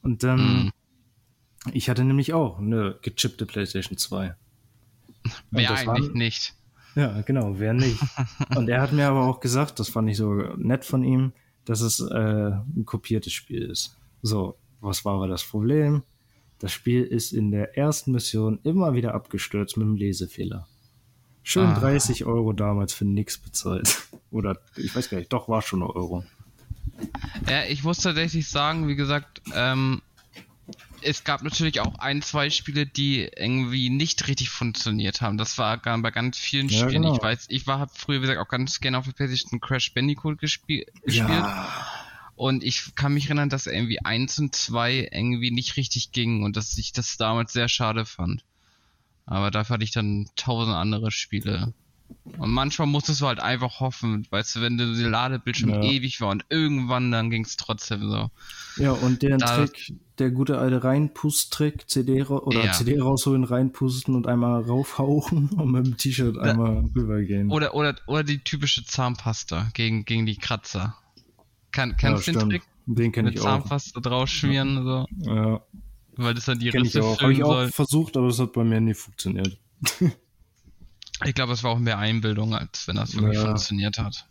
[0.03, 0.73] Und dann mm.
[1.73, 4.35] Ich hatte nämlich auch eine gechippte PlayStation 2.
[5.51, 6.55] Wer eigentlich war, nicht.
[6.95, 8.01] Ja, genau, wer nicht.
[8.57, 11.33] Und er hat mir aber auch gesagt, das fand ich so nett von ihm,
[11.65, 13.97] dass es äh, ein kopiertes Spiel ist.
[14.23, 16.03] So, was war aber das Problem?
[16.59, 20.69] Das Spiel ist in der ersten Mission immer wieder abgestürzt mit einem Lesefehler.
[21.43, 21.79] Schön ah.
[21.79, 24.03] 30 Euro damals für nix bezahlt.
[24.31, 26.25] Oder ich weiß gar nicht, doch war schon ein Euro.
[27.49, 30.03] Ja, ich muss tatsächlich sagen, wie gesagt, ähm,
[31.03, 35.37] es gab natürlich auch ein, zwei Spiele, die irgendwie nicht richtig funktioniert haben.
[35.37, 37.03] Das war bei ganz vielen ja, Spielen.
[37.03, 37.17] Genau.
[37.17, 39.93] Ich weiß, ich war, hab früher, wie gesagt, auch ganz gerne auf der PlayStation Crash
[39.95, 41.29] Bandicoot gespiel gespielt.
[41.29, 41.69] Ja.
[42.35, 46.57] Und ich kann mich erinnern, dass irgendwie eins und zwei irgendwie nicht richtig gingen und
[46.57, 48.45] dass ich das damals sehr schade fand.
[49.27, 51.73] Aber dafür hatte ich dann tausend andere Spiele.
[52.39, 55.83] Und manchmal musstest du halt einfach hoffen, weißt du, wenn der Ladebildschirm ja.
[55.83, 58.31] ewig war und irgendwann dann ging es trotzdem so.
[58.77, 62.73] Ja, und der Trick, der gute alte Reinpust-Trick, CD oder ja.
[62.73, 67.51] CD rausholen, reinpusten und einmal raufhauchen und mit dem T-Shirt einmal rübergehen.
[67.51, 70.97] Oder, oder, oder die typische Zahnpasta gegen, gegen die Kratzer.
[71.71, 72.63] Kann, kennst du ja, den Trick?
[72.87, 73.45] Den kenne ich auch.
[73.45, 74.83] Mit Zahnpasta draus schmieren, ja.
[74.83, 75.07] so.
[75.31, 75.61] Ja.
[76.17, 77.21] Weil das dann die Kenn Risse ich auch.
[77.21, 79.59] Habe ich auch versucht, aber das hat bei mir nie funktioniert.
[81.25, 83.47] Ich glaube, es war auch mehr Einbildung, als wenn das wirklich ja.
[83.47, 84.27] funktioniert hat.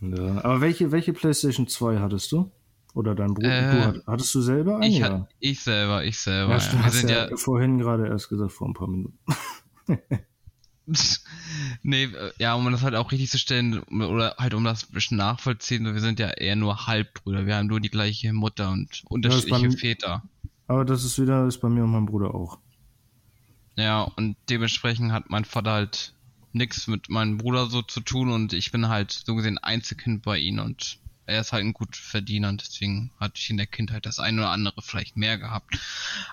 [0.00, 2.50] Ja, aber welche, welche PlayStation 2 hattest du?
[2.94, 3.88] Oder dein Bruder?
[3.88, 4.88] Äh, du, hattest du selber eine?
[4.88, 5.28] Ich, ja?
[5.38, 6.56] ich selber, ich selber.
[6.56, 6.84] Ja, ja.
[6.84, 9.18] Wir sind ja, ja vorhin gerade erst gesagt, vor ein paar Minuten.
[11.82, 15.18] nee, ja, um das halt auch richtig zu stellen, oder halt um das ein bisschen
[15.18, 17.46] nachvollziehen, wir sind ja eher nur Halbbrüder.
[17.46, 20.22] Wir haben nur die gleiche Mutter und unterschiedliche ja, Väter.
[20.66, 22.58] Aber das ist wieder, ist bei mir und meinem Bruder auch.
[23.76, 26.14] Ja, und dementsprechend hat mein Vater halt
[26.52, 30.38] nichts mit meinem Bruder so zu tun und ich bin halt so gesehen Einzelkind bei
[30.38, 34.06] ihm und er ist halt ein gut Verdiener und deswegen hatte ich in der Kindheit
[34.06, 35.78] das eine oder andere vielleicht mehr gehabt.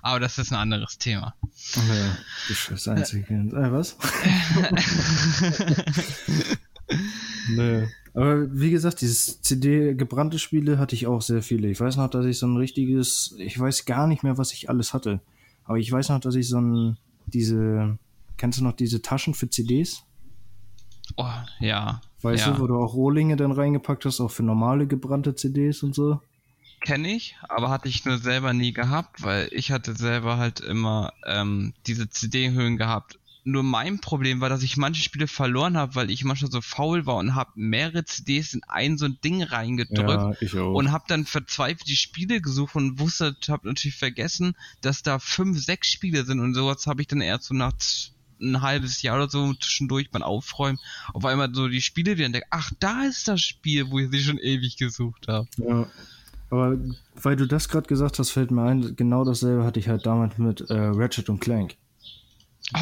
[0.01, 1.35] Aber das ist ein anderes Thema.
[1.75, 3.53] Ja, du bist Einzelkind.
[3.53, 3.97] Äh, was?
[7.49, 7.87] nee.
[8.13, 11.69] Aber wie gesagt, dieses CD gebrannte Spiele hatte ich auch sehr viele.
[11.69, 14.69] Ich weiß noch, dass ich so ein richtiges, ich weiß gar nicht mehr, was ich
[14.69, 15.21] alles hatte.
[15.63, 17.97] Aber ich weiß noch, dass ich so ein diese,
[18.37, 20.03] kennst du noch diese Taschen für CDs?
[21.17, 21.25] Oh,
[21.59, 22.01] ja.
[22.21, 22.53] Weißt ja.
[22.53, 26.21] du, wo du auch Rohlinge dann reingepackt hast, auch für normale gebrannte CDs und so?
[26.81, 31.13] Kenne ich, aber hatte ich nur selber nie gehabt, weil ich hatte selber halt immer
[31.25, 33.19] ähm, diese CD-Hüllen gehabt.
[33.45, 37.05] Nur mein Problem war, dass ich manche Spiele verloren habe, weil ich manchmal so faul
[37.05, 41.25] war und habe mehrere CDs in ein so ein Ding reingedrückt Ja, und habe dann
[41.25, 46.39] verzweifelt die Spiele gesucht und wusste, habe natürlich vergessen, dass da fünf, sechs Spiele sind
[46.39, 47.73] und sowas habe ich dann erst so nach
[48.41, 50.79] ein halbes Jahr oder so zwischendurch beim Aufräumen
[51.13, 52.47] auf einmal so die Spiele wieder entdeckt.
[52.49, 55.47] Ach, da ist das Spiel, wo ich sie schon ewig gesucht habe.
[55.57, 55.87] Ja.
[56.49, 56.77] Aber
[57.15, 60.37] weil du das gerade gesagt hast, fällt mir ein, genau dasselbe hatte ich halt damals
[60.37, 61.75] mit äh, Ratchet und Clank.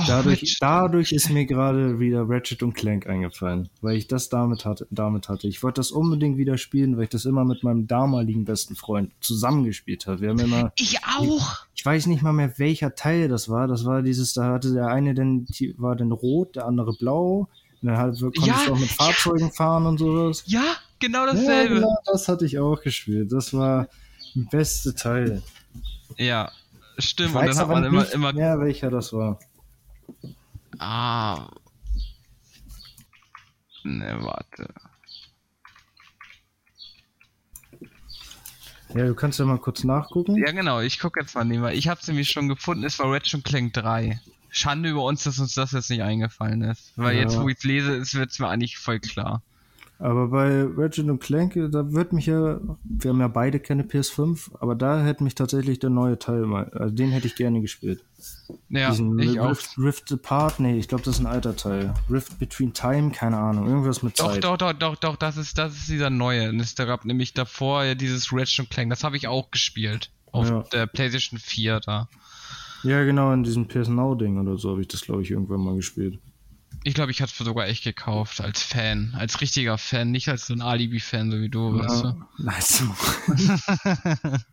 [0.07, 4.87] Dadurch, dadurch ist mir gerade wieder Ratchet und Clank eingefallen, weil ich das damit hatte.
[4.89, 5.47] Damit hatte.
[5.47, 9.11] Ich wollte das unbedingt wieder spielen, weil ich das immer mit meinem damaligen besten Freund
[9.21, 10.21] zusammengespielt habe.
[10.21, 11.65] Wir haben immer, ich auch.
[11.75, 13.67] ich weiß nicht mal mehr, welcher Teil das war.
[13.67, 15.45] Das war dieses, da hatte der eine denn,
[15.77, 17.49] war dann rot, der andere blau.
[17.81, 18.95] Und dann halt, konntest Ja, du auch mit ja.
[18.95, 20.43] Fahrzeugen fahren und sowas.
[20.45, 21.75] Ja, genau Ja, dasselbe.
[21.75, 23.31] genau, das hatte ich auch gespielt.
[23.31, 23.87] Das war
[24.35, 25.41] der beste Teil.
[26.17, 26.51] Ja,
[26.99, 27.31] stimmt.
[27.31, 28.33] Ich Und dann weiß hat aber man immer, nicht immer.
[28.33, 29.39] mehr, welcher das war.
[30.79, 31.47] Ah.
[33.83, 34.73] Ne, warte.
[38.93, 40.35] Ja, du kannst ja mal kurz nachgucken.
[40.37, 41.73] Ja, genau, ich gucke jetzt mal nebenbei.
[41.75, 44.19] Ich hab's nämlich schon gefunden, es war Ratchet Clank 3.
[44.49, 46.91] Schande über uns, dass uns das jetzt nicht eingefallen ist.
[46.97, 47.21] Weil Ja.
[47.21, 49.41] jetzt, wo ich's lese, ist wird's mir eigentlich voll klar.
[50.01, 54.49] Aber bei Ratchet und Clank, da wird mich ja, wir haben ja beide keine PS5,
[54.59, 58.03] aber da hätte mich tatsächlich der neue Teil mal, also den hätte ich gerne gespielt.
[58.69, 59.51] Ja, Diesen ich auch.
[59.51, 61.93] Rift, Rift Apart, nee, ich glaube, das ist ein alter Teil.
[62.09, 64.43] Rift Between Time, keine Ahnung, irgendwas mit Doch, Zeit.
[64.43, 66.49] doch, doch, doch, doch, das ist, das ist dieser neue.
[66.49, 70.09] Und es gab nämlich davor ja dieses Ratchet Clank, das habe ich auch gespielt.
[70.31, 70.63] Auf Ja.
[70.73, 72.09] der PlayStation 4 da.
[72.83, 75.59] Ja, genau, in diesem PS Now Ding oder so habe ich das, glaube ich, irgendwann
[75.59, 76.19] mal gespielt.
[76.83, 80.47] Ich glaube, ich hatte es sogar echt gekauft, als Fan, als richtiger Fan, nicht als
[80.47, 82.25] so ein Alibi-Fan, so wie du, weißt du?
[82.39, 82.83] Nice.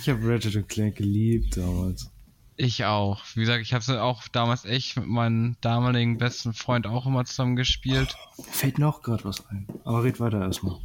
[0.00, 2.10] ich habe Ratchet und Clank geliebt damals.
[2.56, 3.22] Ich auch.
[3.34, 7.24] Wie gesagt, ich habe es auch damals echt mit meinem damaligen besten Freund auch immer
[7.24, 8.14] zusammen gespielt.
[8.36, 9.66] Mir fällt noch gerade was ein.
[9.84, 10.78] Aber red weiter erstmal.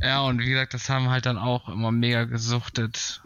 [0.00, 3.22] Ja, und wie gesagt, das haben wir halt dann auch immer mega gesuchtet.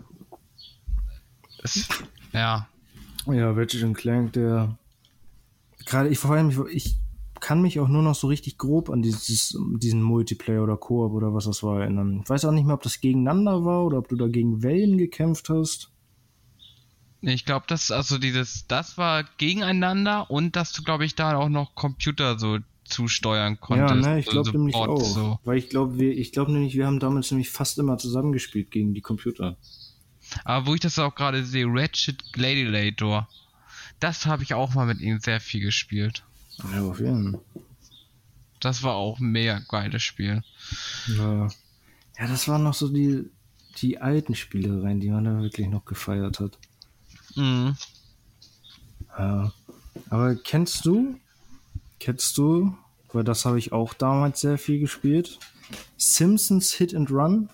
[1.63, 1.89] Es,
[2.33, 2.69] ja.
[3.27, 4.77] Ja, Ratchet und Clank, der.
[5.87, 6.97] Gerade ich vor allem, ich, ich
[7.41, 11.33] kann mich auch nur noch so richtig grob an dieses, diesen Multiplayer oder Koop oder
[11.33, 12.21] was das war erinnern.
[12.23, 14.99] Ich weiß auch nicht mehr, ob das gegeneinander war oder ob du da gegen Wellen
[14.99, 15.91] gekämpft hast.
[17.23, 21.49] Ich glaube, das, also dieses, das war gegeneinander und dass du, glaube ich, da auch
[21.49, 24.05] noch Computer so zusteuern konntest.
[24.05, 25.01] ja, ne, ich glaube so nämlich auch.
[25.01, 25.39] So.
[25.45, 28.95] Weil ich glaube, wir, ich glaube nämlich, wir haben damals nämlich fast immer zusammengespielt gegen
[28.95, 29.57] die Computer.
[30.45, 33.29] Aber wo ich das auch gerade sehe, Ratchet Gladiator,
[34.01, 36.25] das habe ich auch mal mit ihm sehr viel gespielt.
[36.73, 37.41] Ja, auf jeden Fall.
[38.61, 40.43] Das war auch ein mega geiles Spiel.
[41.09, 41.49] Ja.
[42.19, 43.31] ja, das waren noch so die,
[43.79, 46.59] die alten Spielereien, die man da wirklich noch gefeiert hat.
[47.35, 47.77] Mhm.
[49.19, 49.53] Ja.
[50.11, 51.19] Aber kennst du,
[52.01, 52.77] kennst du,
[53.13, 55.39] weil das habe ich auch damals sehr viel gespielt,
[55.97, 57.49] Simpsons Hit and Run?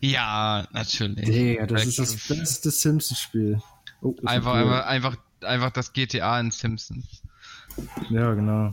[0.00, 1.24] Ja, natürlich.
[1.24, 3.62] Digga, das ist das beste Simpsons-Spiel.
[4.02, 7.22] Oh, Einfach, ein einfach, einfach, einfach das GTA in Simpsons.
[8.10, 8.70] Ja, genau.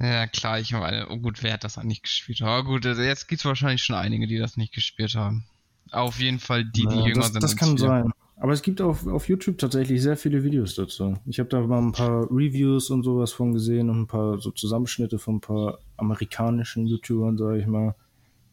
[0.00, 2.40] Ja, klar, ich meine, oh gut, wer hat das eigentlich gespielt?
[2.42, 5.44] Aber gut, also jetzt gibt's wahrscheinlich schon einige, die das nicht gespielt haben.
[5.90, 7.42] Auf jeden Fall die, die Ja, jünger das, sind.
[7.42, 7.78] das kann wir.
[7.78, 8.12] sein.
[8.36, 11.18] Aber es gibt auf, auf YouTube tatsächlich sehr viele Videos dazu.
[11.26, 14.50] Ich habe da mal ein paar Reviews und sowas von gesehen und ein paar so
[14.50, 17.94] Zusammenschnitte von ein paar amerikanischen YouTubern, sag ich mal.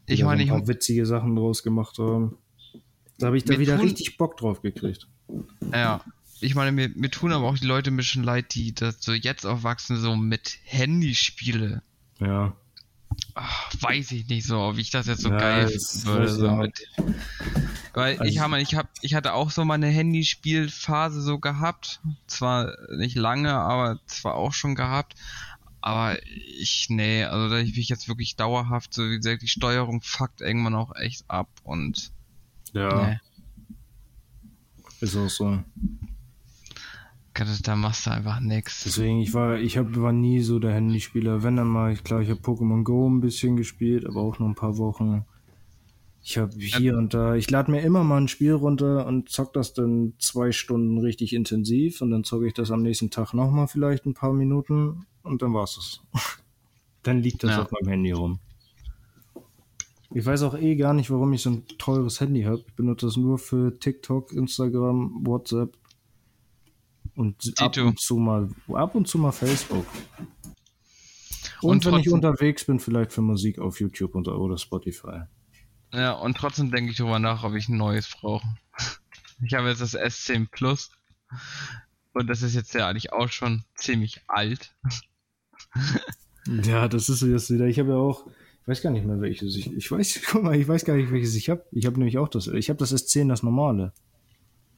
[0.10, 2.38] die Ich meine, ein ich, paar witzige Sachen draus gemacht haben.
[3.18, 5.08] Da habe ich da wieder richtig Bock drauf gekriegt.
[5.72, 6.02] ja,
[6.40, 9.14] ich meine, mir, mir tun aber auch die Leute ein bisschen leid, die das so
[9.14, 11.82] jetzt aufwachsen, so mit Handyspiele.
[12.20, 12.54] Ja.
[13.36, 16.30] Ach, weiß ich nicht so, wie ich das jetzt so Ja, geil finden würde.
[16.30, 16.88] So mit,
[17.94, 22.00] weil Also- ich habe, ich habe, ich hatte auch so meine Handyspielphase so gehabt.
[22.28, 25.16] Zwar nicht lange, aber zwar auch schon gehabt.
[25.82, 26.18] Aber
[26.60, 30.42] ich, nee, also da ich mich jetzt wirklich dauerhaft, so wie gesagt, die Steuerung fuckt
[30.42, 32.12] irgendwann auch echt ab und
[32.74, 33.20] Ja, nee,
[35.00, 35.64] ist auch so.
[37.46, 38.84] Da machst du einfach nix.
[38.84, 41.44] Deswegen, ich war, ich hab, war nie so der Handyspieler.
[41.44, 44.50] Wenn dann mal, ich klar, ich habe Pokémon Go ein bisschen gespielt, aber auch nur
[44.50, 45.26] ein paar Wochen.
[46.22, 49.54] Ich habe hier und da, ich lade mir immer mal ein Spiel runter und zock
[49.54, 53.68] das dann zwei Stunden richtig intensiv und dann zocke ich das am nächsten Tag nochmal
[53.70, 56.02] vielleicht ein paar Minuten und dann war's es.
[57.04, 57.62] dann liegt das Ja.
[57.62, 58.40] auf meinem Handy rum.
[60.14, 62.64] Ich weiß auch eh gar nicht, warum ich so ein teures Handy habe.
[62.66, 65.78] Ich benutze das nur für TikTok, Instagram, WhatsApp.
[67.18, 69.88] Und ab und zu mal, ab und zu mal Facebook.
[71.64, 75.22] Und, Und wenn ich unterwegs bin, vielleicht für Musik auf YouTube und, oder Spotify.
[75.92, 78.48] Ja, und trotzdem denke ich darüber nach, ob ich ein neues brauche.
[79.46, 80.90] Ich habe jetzt das S10 Plus.
[82.14, 84.76] Und das ist jetzt ja eigentlich auch schon ziemlich alt.
[86.64, 87.68] Ja, das ist jetzt wieder.
[87.68, 88.26] Ich habe ja auch,
[88.62, 89.56] ich weiß gar nicht mehr welches.
[89.56, 91.64] Ich, ich weiß, guck mal, ich weiß gar nicht welches ich habe.
[91.72, 92.48] Ich habe nämlich auch das.
[92.48, 93.94] Ich habe das S10, das normale.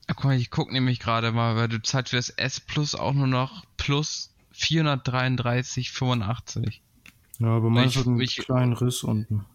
[0.10, 2.95] Ja, guck mal, ich gucke nämlich gerade mal, weil du zahlst für das S Plus
[2.95, 6.82] auch nur noch plus 433,85.
[7.39, 9.45] Ja, aber Ich- hat einen ich- kleinen Riss unten.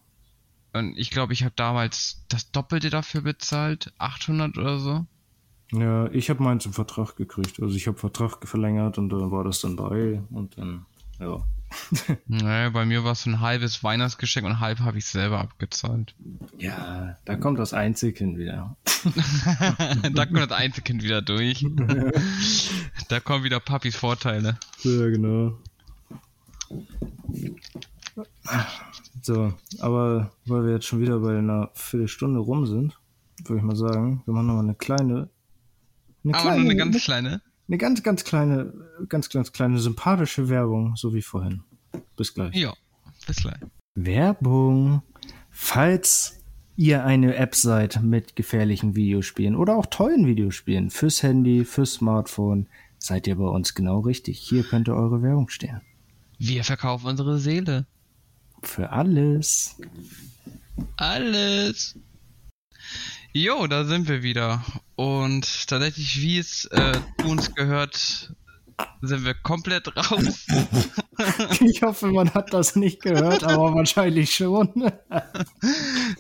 [0.72, 5.06] Und ich glaube, ich habe damals das Doppelte dafür bezahlt, 800 oder so.
[5.72, 7.60] Ja, ich habe meins im Vertrag gekriegt.
[7.60, 10.84] Also ich habe Vertrag verlängert und dann war das dann bei und dann,
[11.20, 11.44] ja.
[12.26, 16.14] Naja, bei mir war es so ein halbes Weihnachtsgeschenk und halb habe ich selber abgezahlt.
[16.58, 18.76] Ja, da kommt das Einzelkind wieder.
[20.12, 21.64] da kommt das Einzelkind wieder durch.
[23.08, 24.58] da kommen wieder Papis Vorteile.
[24.82, 25.58] Ja, genau.
[29.22, 32.98] So, aber weil wir jetzt schon wieder bei einer Viertelstunde rum sind,
[33.44, 35.28] würde ich mal sagen, wir machen nochmal eine kleine,
[36.24, 37.40] eine Aber nur eine ganz kleine.
[37.68, 38.72] Eine ganz, ganz kleine,
[39.08, 41.62] ganz, ganz kleine sympathische Werbung, so wie vorhin.
[42.16, 42.54] Bis gleich.
[42.54, 42.74] Ja,
[43.26, 43.60] bis gleich.
[43.94, 45.02] Werbung.
[45.50, 46.40] Falls
[46.76, 52.68] ihr eine App seid mit gefährlichen Videospielen oder auch tollen Videospielen fürs Handy, fürs Smartphone,
[52.98, 54.38] seid ihr bei uns genau richtig.
[54.38, 55.80] Hier könnte eure Werbung stehen.
[56.38, 57.86] Wir verkaufen unsere Seele.
[58.62, 59.76] Für alles.
[60.96, 61.96] Alles.
[63.36, 64.64] Jo, da sind wir wieder.
[64.94, 68.32] Und tatsächlich, wie es äh, zu uns gehört,
[69.02, 70.46] sind wir komplett raus.
[71.60, 74.68] Ich hoffe, man hat das nicht gehört, aber wahrscheinlich schon.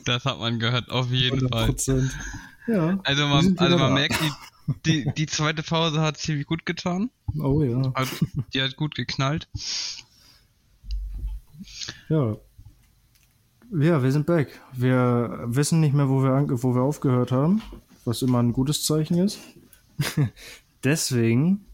[0.04, 1.70] Das hat man gehört, auf jeden Fall.
[1.70, 2.10] 100%.
[2.68, 2.98] Ja.
[3.02, 7.10] Also man, also man merkt, die, die, die zweite Pause hat ziemlich gut getan.
[7.40, 7.92] Oh ja.
[7.94, 8.08] Hat,
[8.52, 9.48] die hat gut geknallt.
[12.08, 12.36] Ja.
[13.76, 14.60] Ja, wir sind back.
[14.72, 17.60] Wir wissen nicht mehr, wo wir, wo wir aufgehört haben,
[18.04, 19.40] was immer ein gutes Zeichen ist.
[20.84, 21.64] Deswegen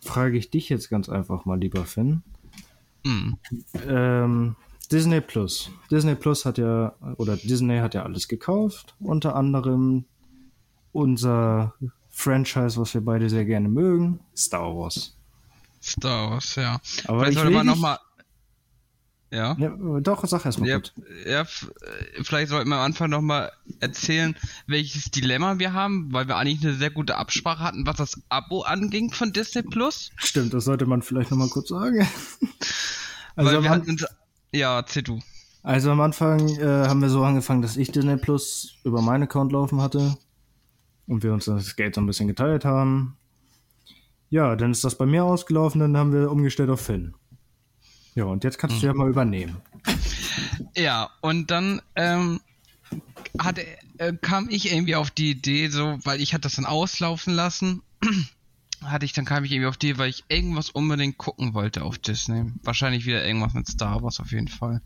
[0.00, 2.22] frage ich dich jetzt ganz einfach mal, lieber Finn.
[3.06, 3.38] Hm.
[3.88, 4.56] Ähm,
[4.92, 5.70] Disney Plus.
[5.90, 8.94] Disney Plus hat ja, oder Disney hat ja alles gekauft.
[9.00, 10.04] Unter anderem
[10.92, 11.74] unser
[12.10, 15.16] Franchise, was wir beide sehr gerne mögen, Star Wars.
[15.82, 16.80] Star Wars, ja.
[17.06, 17.98] Aber Vielleicht ich sollte man nochmal.
[19.32, 19.56] Ja.
[19.58, 20.92] Ja, doch, sag erst mal Ja, gut.
[21.24, 21.46] ja, äh,
[22.22, 24.34] vielleicht sollten wir am Anfang nochmal erzählen,
[24.66, 28.62] welches Dilemma wir haben, weil wir eigentlich eine sehr gute Absprache hatten, was das Abo
[28.62, 30.10] anging von Disney Plus.
[30.16, 32.06] Stimmt, das sollte man vielleicht nochmal kurz sagen.
[33.36, 34.04] Also weil wir hatten uns,
[34.52, 35.20] ja, erzähl du.
[35.62, 39.52] also am Anfang äh, haben wir so angefangen, dass ich Disney Plus über meinen Account
[39.52, 40.18] laufen hatte
[41.06, 43.16] und wir uns das Geld so ein bisschen geteilt haben.
[44.28, 47.14] Ja, dann ist das bei mir ausgelaufen, dann haben wir umgestellt auf Finn.
[48.20, 49.56] Ja, und jetzt kannst du ja mal übernehmen.
[50.76, 52.40] Ja, und dann ähm,
[53.38, 53.64] hatte,
[53.96, 57.80] äh, kam ich irgendwie auf die Idee, so, weil ich hatte das dann auslaufen lassen,
[58.84, 61.96] hatte ich, dann kam ich irgendwie auf die, weil ich irgendwas unbedingt gucken wollte auf
[61.96, 62.52] Disney.
[62.62, 64.82] Wahrscheinlich wieder irgendwas mit Star Wars auf jeden Fall.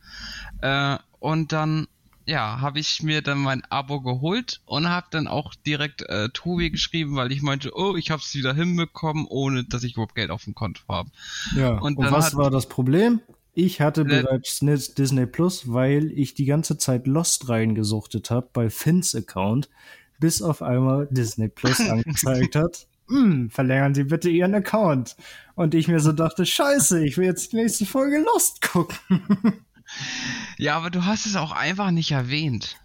[0.60, 1.88] Äh, und dann,
[2.26, 6.70] ja, habe ich mir dann mein Abo geholt und habe dann auch direkt äh, Tobi
[6.70, 10.30] geschrieben, weil ich meinte, oh, ich habe es wieder hinbekommen, ohne dass ich überhaupt Geld
[10.30, 11.10] auf dem Konto habe.
[11.56, 13.20] Ja, Und und, was hat- war das Problem?
[13.56, 14.58] Ich hatte Ne- bereits
[14.94, 19.68] Disney Plus, weil ich die ganze Zeit Lost reingesuchtet habe bei Finns Account,
[20.18, 22.86] bis auf einmal Disney Plus angezeigt hat.
[23.08, 25.14] Hm, verlängern Sie bitte Ihren Account.
[25.56, 28.96] Und ich mir so dachte, scheiße, ich will jetzt die nächste Folge Lost gucken.
[30.58, 32.76] Ja, aber du hast es auch einfach nicht erwähnt.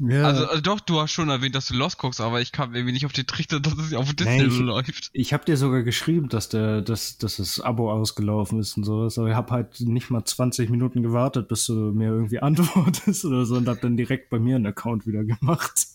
[0.00, 2.74] Ja, Also, also doch, du hast schon erwähnt, dass du Lost guckst, aber ich kam
[2.74, 5.10] irgendwie nicht auf die Trichter, dass es auf Disney Nein, ich- läuft.
[5.12, 9.18] ich habe dir sogar geschrieben, dass der, dass, dass das Abo ausgelaufen ist und sowas,
[9.18, 13.46] aber ich habe halt nicht mal 20 Minuten gewartet, bis du mir irgendwie antwortest oder
[13.46, 15.86] so und hab dann direkt bei mir einen Account wieder gemacht.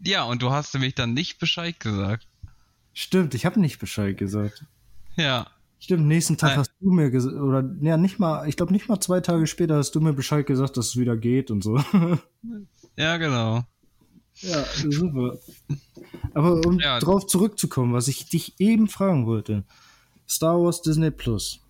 [0.00, 2.26] Ja, und du hast nämlich dann nicht Bescheid gesagt.
[2.92, 4.64] Stimmt, ich habe nicht Bescheid gesagt.
[5.16, 5.46] Ja.
[5.78, 6.58] Stimmt, nächsten Tag Nein.
[6.60, 9.76] hast du mir gesagt, oder ja, nicht mal, ich glaube nicht mal zwei Tage später
[9.76, 11.78] hast du mir Bescheid gesagt, dass es wieder geht und so.
[12.98, 13.62] Ja, genau.
[14.36, 15.36] ja, super.
[16.32, 16.98] Aber um Ja.
[16.98, 19.64] drauf zurückzukommen, was ich dich eben fragen wollte.
[20.26, 21.60] Star Wars Disney Plus.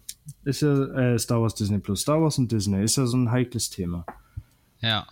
[0.44, 2.02] Ist ja, äh, Star Wars Disney Plus.
[2.02, 4.06] Star Wars und Disney ist ja so ein heikles Thema.
[4.78, 5.08] Ja.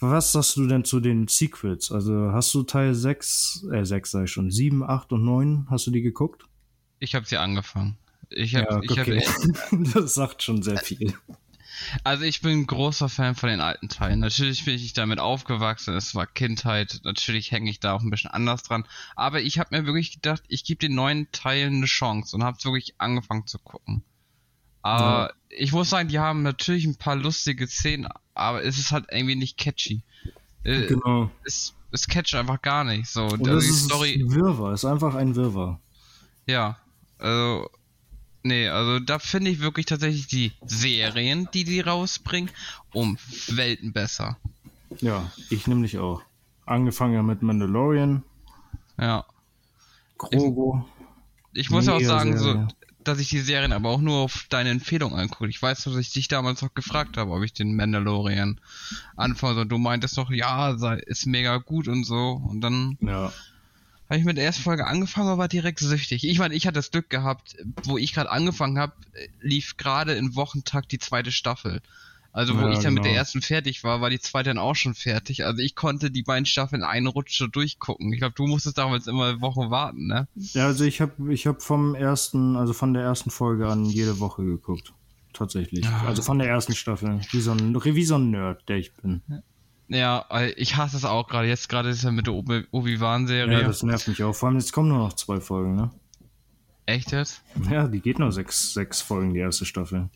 [0.00, 1.92] Was sagst du denn zu den Sequels?
[1.92, 5.90] Also hast du Teil 6, äh 6 sei schon, 7, 8 und 9, hast du
[5.90, 6.46] die geguckt?
[7.00, 7.96] Ich habe sie angefangen.
[8.28, 9.26] Ich habe, ich okay.
[9.26, 11.14] habe, das sagt schon sehr viel.
[12.04, 14.20] Also ich bin ein großer Fan von den alten Teilen.
[14.20, 18.30] Natürlich bin ich damit aufgewachsen, es war Kindheit, natürlich hänge ich da auch ein bisschen
[18.30, 18.86] anders dran.
[19.16, 22.62] Aber ich habe mir wirklich gedacht, ich gebe den neuen Teilen eine Chance und habe
[22.64, 24.04] wirklich angefangen zu gucken.
[24.82, 25.34] Aber ja.
[25.48, 29.36] ich muss sagen, die haben natürlich ein paar lustige Szenen, aber es ist halt irgendwie
[29.36, 30.02] nicht catchy.
[30.64, 31.30] Äh, genau.
[31.44, 33.08] Es, es catcht einfach gar nicht.
[33.08, 34.22] So, und das ist Story.
[34.26, 35.80] Wirrwarr, ist einfach ein Wirrwarr.
[36.46, 36.78] Ja,
[37.20, 37.70] also
[38.42, 42.50] Nee, also da finde ich wirklich tatsächlich die Serien, die die rausbringen,
[42.92, 44.38] um Welten besser.
[45.00, 46.22] Ja, ich nämlich auch.
[46.64, 48.22] Angefangen mit Mandalorian.
[48.98, 49.26] Ja.
[50.16, 50.86] Grogo.
[51.52, 52.66] Ich, ich muss auch sagen, so,
[53.04, 55.48] dass ich die Serien aber auch nur auf deine Empfehlung angucke.
[55.48, 58.60] Ich weiß, dass ich dich damals noch gefragt habe, ob ich den Mandalorian
[59.16, 59.60] anfange.
[59.62, 62.40] Und du meintest doch, ja, sei, ist mega gut und so.
[62.48, 63.32] Und dann ja
[64.10, 66.26] habe ich mit der ersten Folge angefangen war direkt süchtig.
[66.26, 68.92] Ich meine, ich hatte das Glück gehabt, wo ich gerade angefangen habe,
[69.40, 71.80] lief gerade in Wochentakt die zweite Staffel.
[72.32, 72.94] Also wo ja, ich dann genau.
[72.94, 73.20] mit der genau.
[73.20, 75.44] ersten fertig war, war die zweite dann auch schon fertig.
[75.44, 78.12] Also ich konnte die beiden Staffeln in einen Rutsche durchgucken.
[78.12, 80.28] Ich glaube, du musstest damals immer Wochen warten, ne?
[80.34, 84.18] Ja, also ich habe ich hab vom ersten, also von der ersten Folge an jede
[84.18, 84.92] Woche geguckt.
[85.32, 85.84] Tatsächlich.
[85.84, 86.02] Ja.
[86.06, 87.20] Also von der ersten Staffel.
[87.30, 89.22] Wie so ein, wie so ein Nerd, der ich bin.
[89.90, 90.24] Ja,
[90.56, 91.48] ich hasse es auch gerade.
[91.48, 93.60] Jetzt gerade ist er mit der Obi-Wan-Serie.
[93.60, 94.32] Ja, das nervt mich auch.
[94.32, 95.90] Vor allem, jetzt kommen nur noch zwei Folgen, ne?
[96.86, 97.42] Echt jetzt?
[97.68, 100.08] Ja, die geht nur sechs, sechs Folgen, die erste Staffel.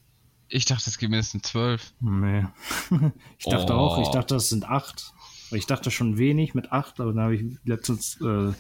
[0.49, 1.93] Ich dachte, es geht mindestens zwölf.
[2.01, 2.45] Nee.
[3.39, 3.79] ich dachte oh.
[3.79, 5.13] auch, ich dachte, das sind acht.
[5.51, 8.53] Ich dachte schon wenig mit acht, aber dann habe ich letztens äh,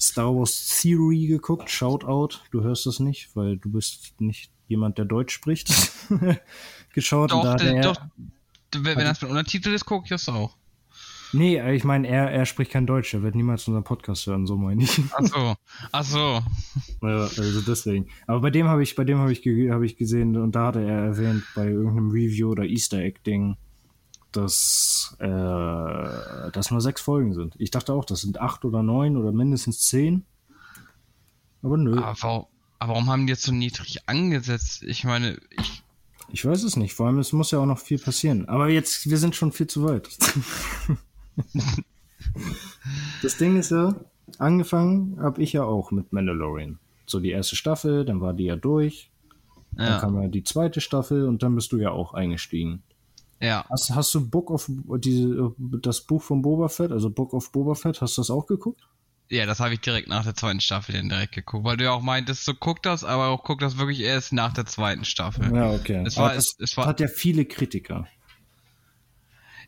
[0.00, 1.70] Star Wars Theory geguckt.
[1.70, 2.38] Shoutout.
[2.50, 5.70] Du hörst das nicht, weil du bist nicht jemand, der Deutsch spricht.
[6.94, 7.30] Geschaut.
[7.30, 8.00] Doch, und da der, doch,
[8.82, 10.56] wenn das mit Untertitel ist, gucke ich das auch.
[11.34, 14.56] Nee, ich meine, er, er spricht kein Deutsch, er wird niemals unseren Podcast hören, so
[14.56, 15.00] meine ich.
[15.12, 15.56] Ach so,
[15.90, 16.42] ach so.
[17.02, 18.08] Ja, also deswegen.
[18.26, 20.80] Aber bei dem habe ich, bei dem habe ich, hab ich gesehen und da hatte
[20.80, 23.56] er erwähnt bei irgendeinem Review oder Easter Egg Ding,
[24.30, 27.54] dass äh, das nur sechs Folgen sind.
[27.58, 30.24] Ich dachte auch, das sind acht oder neun oder mindestens zehn.
[31.62, 31.98] Aber nö.
[32.00, 34.82] Aber warum haben die jetzt so niedrig angesetzt?
[34.84, 35.83] Ich meine, ich
[36.28, 36.94] ich weiß es nicht.
[36.94, 38.48] Vor allem, es muss ja auch noch viel passieren.
[38.48, 40.08] Aber jetzt, wir sind schon viel zu weit.
[43.22, 43.94] das Ding ist ja,
[44.38, 46.78] angefangen habe ich ja auch mit Mandalorian.
[47.06, 49.10] So die erste Staffel, dann war die ja durch.
[49.76, 49.86] Ja.
[49.86, 52.82] Dann kam ja die zweite Staffel und dann bist du ja auch eingestiegen.
[53.40, 53.64] Ja.
[53.68, 57.74] Hast, hast du Book of diese, das Buch von Boba Fett, also Book of Boba
[57.74, 58.88] Fett, hast du das auch geguckt?
[59.30, 61.92] Ja, das habe ich direkt nach der zweiten Staffel dann direkt geguckt, weil du ja
[61.92, 65.54] auch meintest, so guck das, aber auch guck das wirklich erst nach der zweiten Staffel.
[65.54, 66.04] Ja, okay.
[66.06, 68.06] Es war, es, es war, hat ja viele Kritiker.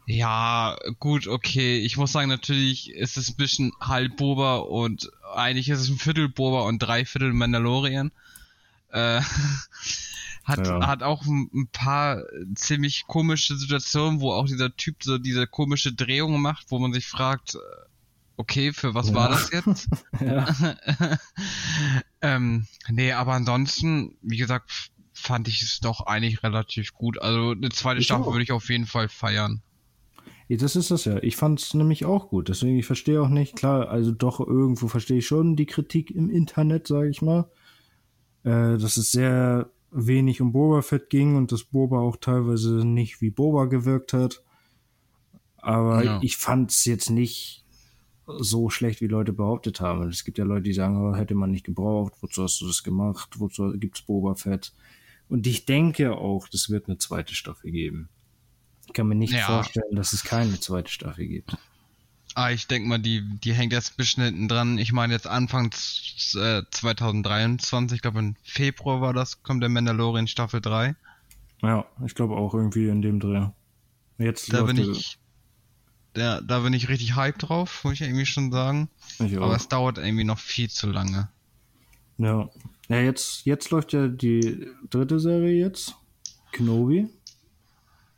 [0.06, 1.78] Ja, gut, okay.
[1.78, 5.98] Ich muss sagen, natürlich ist es ein bisschen halb Boba und eigentlich ist es ein
[5.98, 8.12] Viertel Boba und drei Viertel Mandalorian.
[8.92, 9.20] Äh,
[10.44, 10.86] hat, ja.
[10.86, 12.22] hat auch ein, paar
[12.54, 17.06] ziemlich komische Situationen, wo auch dieser Typ so diese komische Drehung macht, wo man sich
[17.06, 17.58] fragt,
[18.36, 19.14] okay, für was ja.
[19.14, 19.88] war das jetzt?
[22.22, 27.20] ähm, nee, aber ansonsten, wie gesagt, fand ich es doch eigentlich relativ gut.
[27.20, 29.62] Also eine zweite ich Staffel würde ich auf jeden Fall feiern.
[30.48, 31.20] Ja, das ist das ja.
[31.22, 32.48] Ich fand es nämlich auch gut.
[32.48, 36.30] Deswegen, ich verstehe auch nicht, klar, also doch irgendwo verstehe ich schon die Kritik im
[36.30, 37.50] Internet, sage ich mal.
[38.44, 43.20] Äh, dass es sehr wenig um Boba Fett ging und dass Boba auch teilweise nicht
[43.20, 44.42] wie Boba gewirkt hat.
[45.56, 46.20] Aber ja.
[46.22, 47.65] ich fand es jetzt nicht
[48.26, 50.08] so schlecht, wie Leute behauptet haben.
[50.08, 52.82] Es gibt ja Leute, die sagen, oh, hätte man nicht gebraucht, wozu hast du das
[52.82, 54.72] gemacht, wozu gibt's Boba Fett?
[55.28, 58.08] Und ich denke auch, das wird eine zweite Staffel geben.
[58.86, 59.46] Ich kann mir nicht ja.
[59.46, 61.56] vorstellen, dass es keine zweite Staffel gibt.
[62.34, 64.78] Ah, ich denke mal, die, die hängt jetzt ein bisschen hinten dran.
[64.78, 70.28] Ich meine, jetzt Anfang äh, 2023, ich glaube im Februar war das, kommt der Mandalorian
[70.28, 70.94] Staffel 3.
[71.62, 73.46] Ja, ich glaube auch irgendwie in dem Dreh.
[74.18, 75.18] Jetzt da bin ich,
[76.16, 78.88] der, da bin ich richtig hype drauf, muss ich irgendwie schon sagen.
[79.18, 81.28] Ich Aber es dauert irgendwie noch viel zu lange.
[82.18, 82.48] Ja.
[82.88, 85.96] Ja, jetzt, jetzt läuft ja die dritte Serie jetzt.
[86.52, 87.08] Kenobi.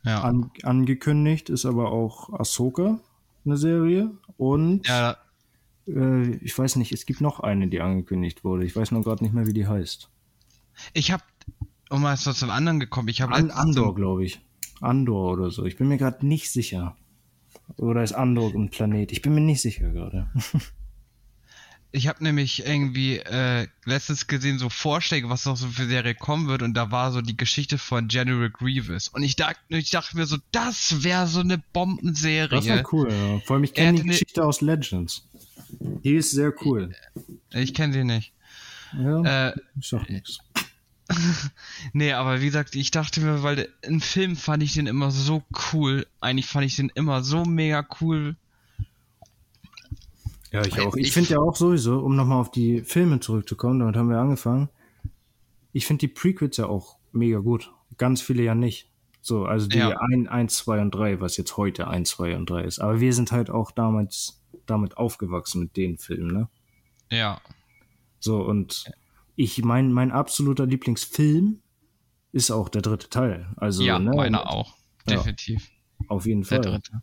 [0.03, 0.21] Ja.
[0.21, 2.99] An, angekündigt ist aber auch Ahsoka
[3.45, 4.11] eine Serie.
[4.37, 5.17] Und ja.
[5.87, 8.63] äh, ich weiß nicht, es gibt noch eine, die angekündigt wurde.
[8.65, 10.09] Ich weiß nur gerade nicht mehr, wie die heißt.
[10.93, 11.23] Ich habe,
[11.89, 14.39] um mal so zum anderen gekommen, ich habe An, Andor, glaube ich.
[14.81, 15.65] Andor oder so.
[15.65, 16.95] Ich bin mir gerade nicht sicher.
[17.77, 19.11] Oder ist Andor ein Planet?
[19.11, 20.27] Ich bin mir nicht sicher gerade.
[21.91, 26.47] Ich habe nämlich irgendwie äh, letztens gesehen, so Vorschläge, was noch so für Serie kommen
[26.47, 29.07] wird, und da war so die Geschichte von General Grievous.
[29.07, 32.47] Und ich dachte, ich dachte mir so, das wäre so eine Bombenserie.
[32.49, 33.39] Das wäre cool, ja.
[33.39, 35.27] Vor allem, ich kenne die Geschichte aus Legends.
[35.79, 36.93] Die ist sehr cool.
[37.53, 38.33] Ich, ich kenne sie nicht.
[38.95, 40.39] Ja, äh, ich sag nichts.
[41.93, 45.43] nee, aber wie gesagt, ich dachte mir, weil im Film fand ich den immer so
[45.73, 46.05] cool.
[46.21, 48.35] Eigentlich fand ich den immer so mega cool.
[50.51, 50.95] Ja, ich auch.
[50.95, 54.17] Ich, ich finde ja auch sowieso, um nochmal auf die Filme zurückzukommen, damit haben wir
[54.19, 54.69] angefangen.
[55.73, 57.71] Ich finde die Prequels ja auch mega gut.
[57.97, 58.89] Ganz viele ja nicht.
[59.21, 59.97] So, also die ja.
[59.99, 62.79] 1, 2 und 3, was jetzt heute 1, 2 und 3 ist.
[62.79, 66.49] Aber wir sind halt auch damals damit aufgewachsen mit den Filmen, ne?
[67.11, 67.41] Ja.
[68.19, 68.85] So, und
[69.39, 71.61] ich mein, mein absoluter Lieblingsfilm
[72.33, 73.47] ist auch der dritte Teil.
[73.55, 74.75] Also, ja, ne, meiner auch.
[75.09, 75.69] Definitiv.
[76.01, 76.59] Ja, auf jeden Fall.
[76.59, 77.01] Der dritte.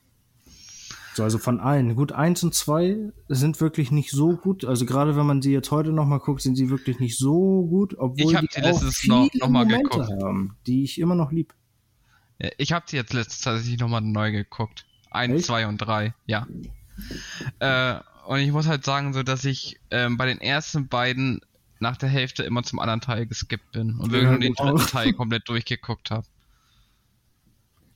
[1.15, 1.97] So, also von allen.
[1.97, 4.67] Gut, eins und zwei sind wirklich nicht so gut.
[4.67, 7.97] Also gerade wenn man sie jetzt heute nochmal guckt, sind sie wirklich nicht so gut,
[7.97, 10.11] obwohl ich die auch viele noch, noch geguckt.
[10.23, 11.55] haben, die ich immer noch lieb.
[12.59, 14.85] Ich habe sie jetzt letztes tatsächlich nochmal neu geguckt.
[15.11, 15.47] Eins, Echt?
[15.47, 16.47] zwei und drei, ja.
[17.61, 21.41] Äh, und ich muss halt sagen, so dass ich ähm, bei den ersten beiden
[21.81, 24.87] nach der Hälfte immer zum anderen Teil geskippt bin und wirklich Ja, nur den dritten
[24.91, 26.27] Teil komplett durchgeguckt habe.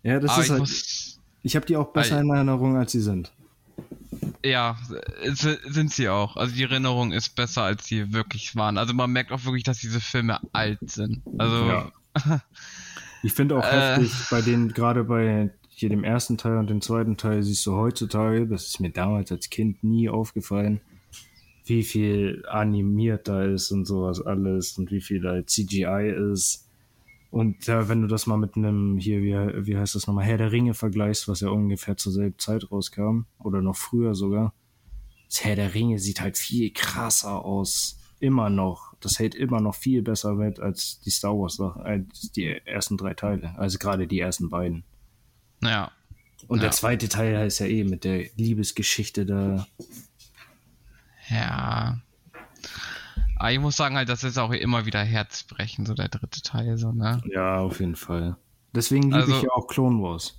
[0.03, 0.61] Ja, das Aber ist ich halt.
[0.61, 3.33] muss, Ich habe die auch besser in Erinnerung, als sie sind.
[4.45, 4.79] ja,
[5.33, 6.37] sind sie auch.
[6.37, 8.79] Also die Erinnerung ist besser, als sie wirklich waren.
[8.79, 11.23] Also man merkt auch wirklich, dass diese Filme alt sind.
[11.39, 11.93] Also Ja.
[13.23, 13.97] Ich finde auch Äh.
[13.99, 17.75] heftig, bei denen, gerade bei hier dem ersten Teil und dem zweiten Teil, siehst du
[17.75, 20.81] heutzutage, das ist mir damals als Kind nie aufgefallen,
[21.71, 26.69] wie viel animiert da ist und sowas alles und wie viel da CGI ist.
[27.31, 30.37] Und ja, wenn du das mal mit einem, hier, wie, wie heißt das nochmal, Herr
[30.37, 34.53] der Ringe vergleichst, was ja ungefähr zur selben Zeit rauskam, oder noch früher sogar,
[35.29, 37.97] das Herr der Ringe sieht halt viel krasser aus.
[38.19, 38.95] Immer noch.
[39.01, 42.97] Das hält immer noch viel besser mit als die Star Wars Sachen, als die ersten
[42.99, 43.55] drei Teile.
[43.57, 44.85] Also gerade die ersten beiden.
[45.63, 45.91] ja.
[46.49, 46.63] Und Ja.
[46.63, 49.67] der zweite Teil heißt ja eh mit der Liebesgeschichte da.
[51.31, 51.99] Ja.
[53.37, 56.77] Aber ich muss sagen halt, das ist auch immer wieder Herzbrechen, so der dritte Teil,
[56.77, 57.23] so, ne?
[57.33, 58.37] Ja, auf jeden Fall.
[58.75, 60.37] Deswegen liebe Also- ich ja auch Clone Wars.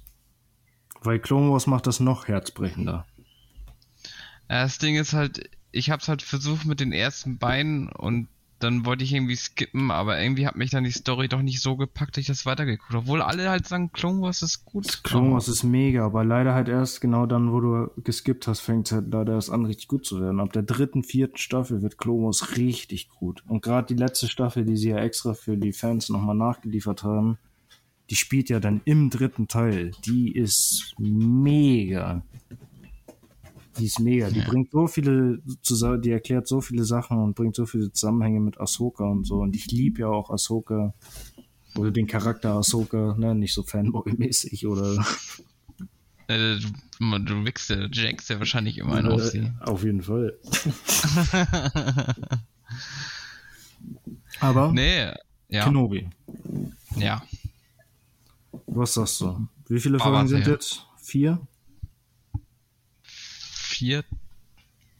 [1.01, 3.05] Weil Clone Wars macht das noch herzbrechender.
[4.47, 8.27] Das Ding ist halt, ich hab's halt versucht mit den ersten beiden und
[8.63, 11.75] dann wollte ich irgendwie skippen, aber irgendwie hat mich dann die Story doch nicht so
[11.75, 12.99] gepackt, dass ich das weitergeguckt habe.
[12.99, 15.03] Obwohl alle halt sagen, Clone Wars ist gut.
[15.03, 18.87] Clone Wars ist mega, aber leider halt erst genau dann, wo du geskippt hast, fängt
[18.87, 20.39] es halt leider erst an, richtig gut zu werden.
[20.39, 23.43] Ab der dritten, vierten Staffel wird Clone Wars richtig gut.
[23.47, 27.37] Und gerade die letzte Staffel, die sie ja extra für die Fans nochmal nachgeliefert haben,
[28.09, 29.91] die spielt ja dann im dritten Teil.
[30.05, 32.23] Die ist mega.
[33.77, 34.29] Die ist mega.
[34.29, 34.45] Die Ja.
[34.47, 38.59] bringt so viele zusammen, die erklärt so viele Sachen und bringt so viele Zusammenhänge mit
[38.59, 39.35] Ahsoka und so.
[39.39, 40.93] Und ich liebe ja auch Ahsoka.
[41.77, 45.05] Oder den Charakter Ahsoka, ne, nicht so Fanboy-mäßig oder
[46.27, 49.39] Äh, du, du wickst ja, jackst ja wahrscheinlich immer einen auf sie.
[49.39, 50.37] Äh, Auf jeden Fall.
[54.39, 55.11] Aber Nee,
[55.49, 55.63] ja.
[55.65, 56.07] Kenobi,
[56.95, 57.21] Ja.
[58.67, 59.47] was sagst du?
[59.67, 60.85] Wie viele Folgen sind jetzt?
[61.01, 61.41] Vier?
[63.81, 64.03] Vier,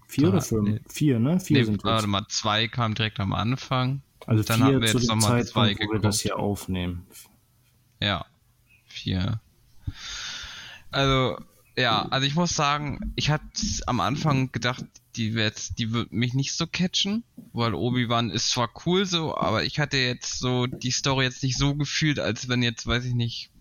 [0.07, 0.67] Vier oder Ah, fünf?
[0.67, 0.79] nee.
[0.89, 1.39] Vier, ne?
[1.39, 4.01] Vier nee, sind warte mal, zwei kam direkt am Anfang.
[4.25, 7.05] Also dann vier haben wir jetzt dem noch mal zwei wo wir das hier aufnehmen.
[7.99, 8.25] Ja,
[8.87, 9.39] vier.
[10.89, 11.37] Also,
[11.77, 13.45] ja, also ich muss sagen, ich hatte
[13.85, 14.83] am Anfang gedacht,
[15.15, 17.23] die wird, die wird mich nicht so catchen,
[17.53, 21.59] weil Obi-Wan ist zwar cool so, aber ich hatte jetzt so die Story jetzt nicht
[21.59, 23.51] so gefühlt, als wenn jetzt, weiß ich nicht,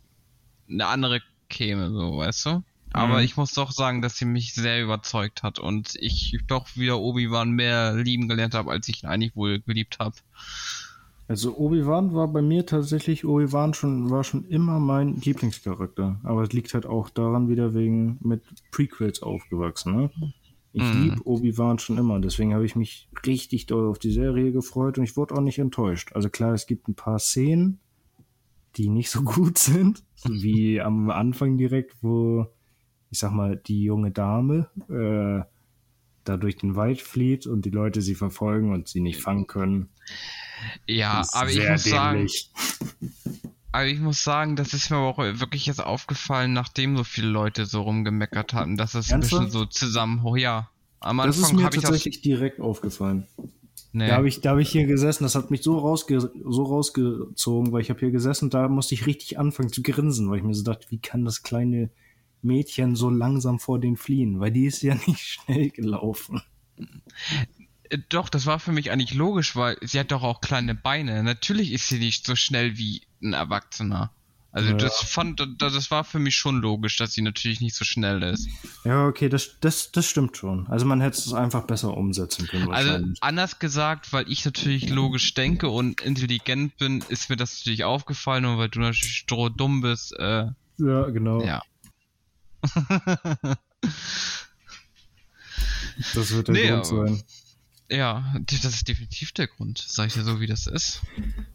[0.67, 2.63] eine andere käme, so, weißt du?
[2.93, 3.25] Aber Mhm.
[3.25, 7.51] ich muss doch sagen, dass sie mich sehr überzeugt hat und ich doch wieder Obi-Wan
[7.53, 10.17] mehr lieben gelernt habe, als ich ihn eigentlich wohl geliebt habe.
[11.29, 16.19] Also Obi-Wan war bei mir tatsächlich, Obi-Wan schon, war schon immer mein Lieblingscharakter.
[16.25, 20.11] Aber es liegt halt auch daran wieder wegen mit Prequels aufgewachsen, ne?
[20.73, 21.03] Ich Mhm.
[21.03, 25.05] lieb Obi-Wan schon immer, deswegen habe ich mich richtig doll auf die Serie gefreut und
[25.05, 26.13] ich wurde auch nicht enttäuscht.
[26.15, 27.81] Also klar, es gibt ein paar Szenen,
[28.77, 32.47] die nicht so gut sind, wie am Anfang direkt, wo,
[33.11, 35.45] ich sag mal, die junge Dame äh,
[36.25, 39.89] da durch den Wald flieht und die Leute sie verfolgen und sie nicht fangen können.
[40.87, 42.51] Ja, aber ich muss sagen, dämlich.
[43.73, 47.67] Aber ich muss sagen, das ist mir auch wirklich jetzt aufgefallen, nachdem so viele Leute
[47.67, 50.71] so rumgemeckert hatten, dass es ein bisschen so zusammen, oh ja.
[50.99, 53.27] Am Das ist Anfang mir habe ich das, tatsächlich direkt aufgefallen.
[53.93, 56.63] nee, Da habe ich, da hab ich hier gesessen, das hat mich so, rausge so
[56.65, 60.39] rausgezogen, weil ich habe hier gesessen und da musste ich richtig anfangen zu grinsen, weil
[60.39, 61.91] ich mir so dachte, wie kann das kleine
[62.43, 64.41] Mädchen so langsam vor den fliehen?
[64.41, 66.43] Weil die ist ja nicht schnell gelaufen.
[67.89, 71.23] Äh, doch, das war für mich eigentlich logisch, weil sie hat doch auch kleine Beine.
[71.23, 74.11] Natürlich ist sie nicht so schnell wie ein Erwachsener.
[74.53, 74.77] Also Ja.
[74.79, 78.49] das fand, das war für mich schon logisch, dass sie natürlich nicht so schnell ist.
[78.85, 80.67] Ja, okay, das, das, das stimmt schon.
[80.67, 85.35] Also man hätte es einfach besser umsetzen können Also anders gesagt, weil ich natürlich logisch
[85.35, 90.19] denke und intelligent bin, ist mir das natürlich aufgefallen und weil du natürlich dumm bist,
[90.19, 90.47] äh,
[90.79, 91.45] ja, genau.
[91.45, 91.63] ja.
[96.15, 97.23] Das wird der Nee, Grund sein.
[97.91, 101.03] Ja, das ist definitiv der Grund, sag ich dir so, wie das ist.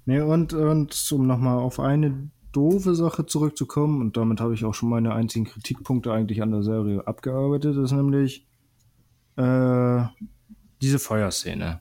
[0.06, 4.74] Nee, und, und um nochmal auf eine doofe Sache zurückzukommen, und damit habe ich auch
[4.74, 8.45] schon meine einzigen Kritikpunkte eigentlich an der Serie abgearbeitet, ist nämlich
[9.38, 10.03] äh,
[10.82, 11.80] diese Feuerszene.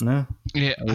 [0.00, 0.28] Ne?
[0.54, 0.94] Ja, Also,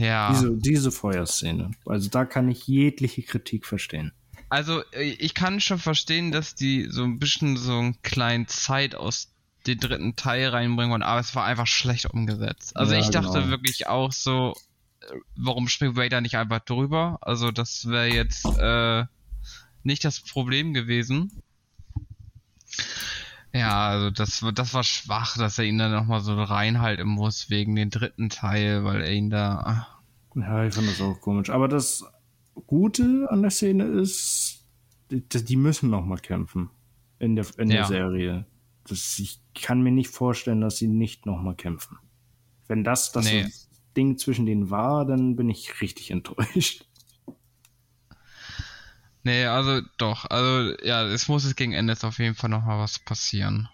[0.00, 0.30] ja.
[0.32, 1.70] Diese, diese Feuerszene.
[1.86, 4.12] Also da kann ich jegliche Kritik verstehen.
[4.54, 8.94] Also, äh, ich kann schon verstehen, dass die so ein bisschen so einen kleinen Zeit
[8.94, 9.32] aus
[9.66, 12.76] den dritten Teil reinbringen wollen, aber es war einfach schlecht umgesetzt.
[12.76, 13.48] Also Ja, ich dachte genau.
[13.48, 14.54] wirklich auch so,
[15.00, 17.18] äh, warum springt Vader nicht einfach drüber?
[17.20, 19.04] Also das wäre jetzt äh,
[19.82, 21.42] nicht das Problem gewesen.
[23.52, 27.50] Ja, also das, war- das war schwach, dass er ihn dann nochmal so reinhalten muss
[27.50, 29.88] wegen den dritten Teil, weil er ihn da...
[30.36, 31.50] Ja, ich fand das auch komisch.
[31.50, 32.04] Aber das
[32.66, 34.64] Gute an der Szene ist,
[35.10, 36.70] die, die müssen noch mal kämpfen
[37.18, 37.76] in der, in Ja.
[37.78, 38.46] der Serie.
[38.86, 41.98] Das, ich kann mir nicht vorstellen, dass sie nicht noch mal kämpfen.
[42.66, 43.46] Wenn das das Nee.
[43.96, 46.86] Ding zwischen denen war, dann bin ich richtig enttäuscht.
[49.22, 50.26] Nee, also doch.
[50.26, 53.68] Also ja, es muss jetzt gegen Ende jetzt auf jeden Fall noch mal was passieren.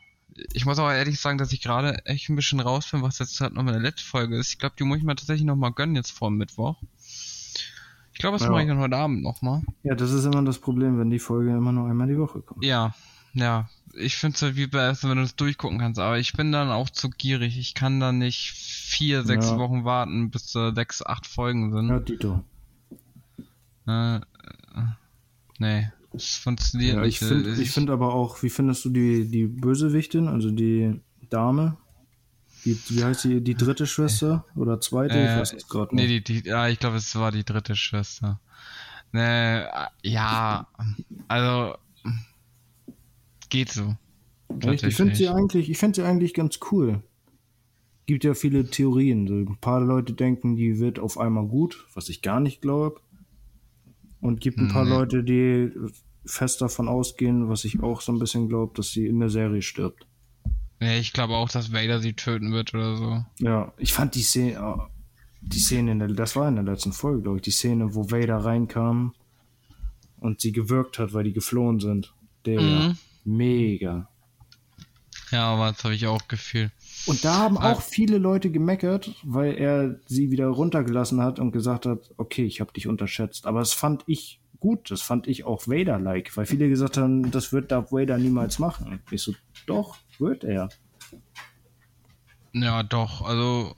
[0.52, 3.40] Ich muss aber ehrlich sagen, dass ich gerade echt ein bisschen raus bin, was jetzt
[3.40, 4.52] halt noch meine letzte Folge ist.
[4.52, 6.80] Ich glaube, die muss ich mir tatsächlich noch mal gönnen jetzt vor dem Mittwoch.
[8.20, 8.50] Ich glaube, das Ja.
[8.52, 9.62] mache ich dann heute Abend noch mal.
[9.82, 12.62] Ja, das ist immer das Problem, wenn die Folge immer nur einmal die Woche kommt.
[12.62, 12.94] Ja,
[13.32, 13.70] ja.
[13.94, 15.98] Ich finde es halt wie besser, wenn du es durchgucken kannst.
[15.98, 17.58] Aber ich bin dann auch zu gierig.
[17.58, 19.56] Ich kann dann nicht vier, sechs Ja.
[19.58, 21.88] Wochen warten, bis da sechs, acht Folgen sind.
[21.88, 22.44] Ja, Dito.
[23.88, 24.20] Äh, äh,
[25.58, 27.28] nee, das funktioniert Ja, ich nicht.
[27.30, 31.00] finde Äh, ich find aber auch, wie findest du die, die Bösewichtin, also die
[31.30, 31.78] Dame?
[32.64, 35.18] Die, wie heißt die, die dritte Schwester oder zweite?
[35.18, 36.28] ich Äh, weiß es gerade Nee, nicht.
[36.28, 38.40] die, die, ja, ich glaube, es war die dritte Schwester.
[39.12, 39.68] Nee, äh,
[40.02, 40.68] ja,
[41.28, 41.74] also
[43.48, 43.96] geht so.
[44.62, 47.02] Ich finde sie eigentlich, ich finde sie eigentlich ganz cool.
[48.06, 49.26] Gibt ja viele Theorien.
[49.26, 53.00] So ein paar Leute denken, die wird auf einmal gut, was ich gar nicht glaube.
[54.20, 54.90] Und gibt ein paar Nee.
[54.90, 55.70] Leute, die
[56.26, 59.62] fest davon ausgehen, was ich auch so ein bisschen glaube, dass sie in der Serie
[59.62, 60.06] stirbt.
[60.80, 63.24] Nee, ich glaube auch, dass Vader sie töten wird oder so.
[63.38, 64.82] Ja, ich fand die Szene, oh,
[65.42, 68.10] die Szene in der, das war in der letzten Folge, glaube ich, die Szene, wo
[68.10, 69.14] Vader reinkam
[70.18, 72.14] und sie gewirkt hat, weil die geflohen sind.
[72.46, 72.98] Der Mhm.
[73.24, 74.08] mega.
[75.30, 76.72] Ja, aber das habe ich auch gefühlt.
[77.06, 81.86] Und da haben auch viele Leute gemeckert, weil er sie wieder runtergelassen hat und gesagt
[81.86, 83.46] hat, okay, ich habe dich unterschätzt.
[83.46, 87.52] Aber das fand ich gut, das fand ich auch Vader-like, weil viele gesagt haben, das
[87.52, 89.00] wird Darth Vader niemals machen.
[89.10, 89.34] Ich so,
[89.66, 90.68] doch, wird er.
[92.52, 93.74] Ja, doch, also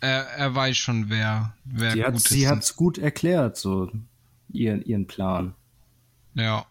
[0.00, 2.28] er, er weiß schon, wer, wer Sie gut hat ist.
[2.28, 3.90] sie hat's gut erklärt, so
[4.52, 5.54] ihren, ihren Plan.
[6.34, 6.66] Ja.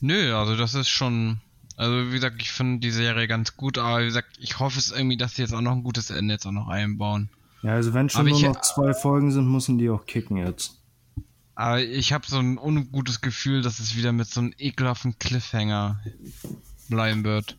[0.00, 1.40] Nö, also das ist schon.
[1.76, 4.90] Also wie gesagt, ich finde die Serie ganz gut, aber wie gesagt, ich hoffe es
[4.92, 7.28] irgendwie, dass sie jetzt auch noch ein gutes Ende jetzt auch noch einbauen.
[7.62, 10.36] Ja, also wenn schon Aber nur ich- noch zwei Folgen sind, müssen die auch kicken
[10.36, 10.78] jetzt.
[11.54, 16.00] Aber ich habe so ein ungutes Gefühl, dass es wieder mit so einem ekelhaften Cliffhanger
[16.92, 17.58] bleiben wird.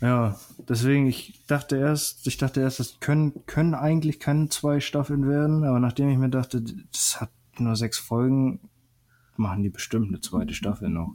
[0.00, 0.36] Ja,
[0.68, 5.62] deswegen, ich dachte erst, ich dachte erst, das können, können eigentlich keine zwei Staffeln werden,
[5.62, 6.60] aber nachdem ich mir dachte,
[6.90, 8.58] das hat nur sechs Folgen,
[9.36, 11.14] machen die bestimmt eine zweite Staffel noch.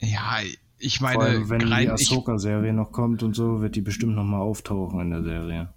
[0.00, 0.38] Ja,
[0.78, 4.14] ich Vor meine, allem, wenn die rein, Ahsoka-Serie noch kommt und so, wird die bestimmt
[4.14, 5.74] noch mal auftauchen in der Serie.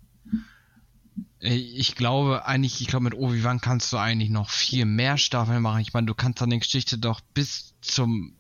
[1.39, 5.82] ich glaube eigentlich, ich glaube mit Obi-Wan kannst du eigentlich noch viel mehr Staffeln machen.
[5.82, 8.34] Ich meine, du kannst dann die Geschichte doch bis zum,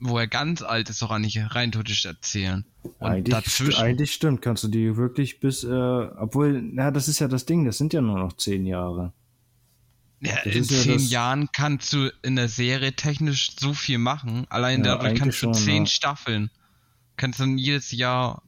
[0.00, 2.64] wo er ganz alt ist, doch eigentlich rein theoretisch erzählen.
[2.82, 3.80] Und Eigentlich, dazwischen.
[3.82, 7.64] eigentlich stimmt, kannst du die wirklich bis, äh, obwohl, na, das ist ja das Ding,
[7.64, 9.12] das sind ja nur noch zehn Jahre.
[10.20, 13.98] Ja, Das in ja zehn das- Jahren kannst du in der Serie technisch so viel
[13.98, 14.46] machen.
[14.48, 15.86] Allein Ja, dadurch kannst du schon, zehn ja.
[15.86, 16.50] Staffeln.
[17.16, 18.42] Kannst dann jedes Jahr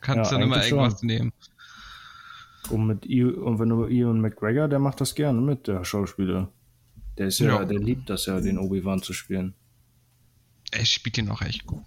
[0.00, 1.06] kannst Ja, dann immer irgendwas schon.
[1.08, 1.32] nehmen.
[2.70, 6.50] Und mit I und wenn du Ian McGregor, der macht das gerne mit, der Schauspieler.
[7.18, 7.64] Der ist ja, Ja.
[7.64, 9.54] der liebt das ja, den Obi-Wan zu spielen.
[10.72, 11.82] Er spielt ihn auch echt gut.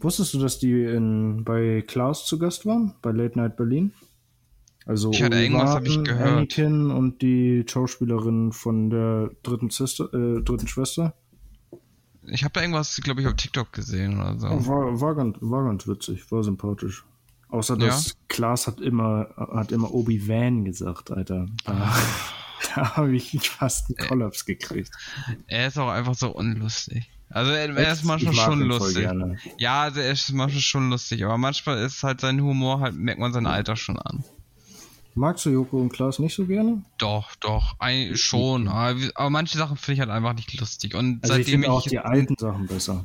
[0.00, 2.94] Wusstest du, dass die in, bei Klaus zu Gast waren?
[3.02, 3.92] Bei Late Night Berlin?
[4.86, 6.28] Also Ich hatte irgendwas, hab ich gehört.
[6.28, 11.14] Anakin und die Schauspielerin von der dritten, Sister, äh, dritten Schwester.
[12.26, 14.46] Ich habe da irgendwas, glaube ich, auf TikTok gesehen oder so.
[14.46, 17.04] War, war, ganz, war ganz witzig, war sympathisch.
[17.48, 21.46] Außer dass Klaas hat immer, hat immer Obi-Wan gesagt, Alter.
[21.64, 21.94] Da,
[22.74, 24.90] Da habe ich fast einen Kollaps gekriegt.
[25.46, 27.10] Er ist auch einfach so unlustig.
[27.32, 29.08] Also er, ist manchmal schon lustig.
[29.58, 33.20] Ja, also er ist manchmal schon lustig, aber manchmal ist halt sein Humor halt, merkt
[33.20, 34.24] man sein Alter schon an.
[35.14, 36.82] Magst du Joko und Klaas nicht so gerne?
[36.98, 38.68] Doch, doch, ein, schon.
[38.68, 40.94] Aber, aber, manche Sachen finde ich halt einfach nicht lustig.
[40.94, 43.04] Und also seitdem ich, ich auch die alten Sachen besser.